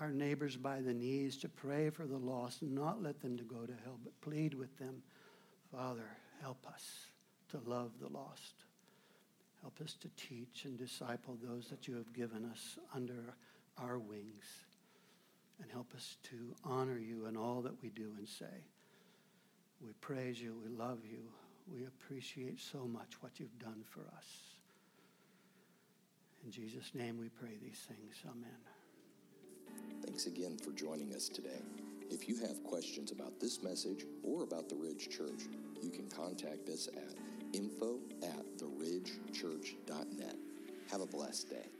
[0.00, 3.44] our neighbors by the knees, to pray for the lost, and not let them to
[3.44, 5.02] go to hell, but plead with them,
[5.72, 6.08] Father,
[6.40, 7.06] help us
[7.50, 8.54] to love the lost.
[9.62, 13.34] Help us to teach and disciple those that you have given us under
[13.76, 14.44] our wings.
[15.60, 18.64] And help us to honor you in all that we do and say.
[19.84, 20.54] We praise you.
[20.62, 21.18] We love you.
[21.72, 24.26] We appreciate so much what you've done for us.
[26.44, 28.14] In Jesus' name we pray these things.
[28.24, 28.77] Amen.
[30.08, 31.60] Thanks again for joining us today.
[32.10, 35.42] If you have questions about this message or about the Ridge Church,
[35.82, 37.14] you can contact us at
[37.52, 40.36] info at theridgechurch.net.
[40.90, 41.77] Have a blessed day.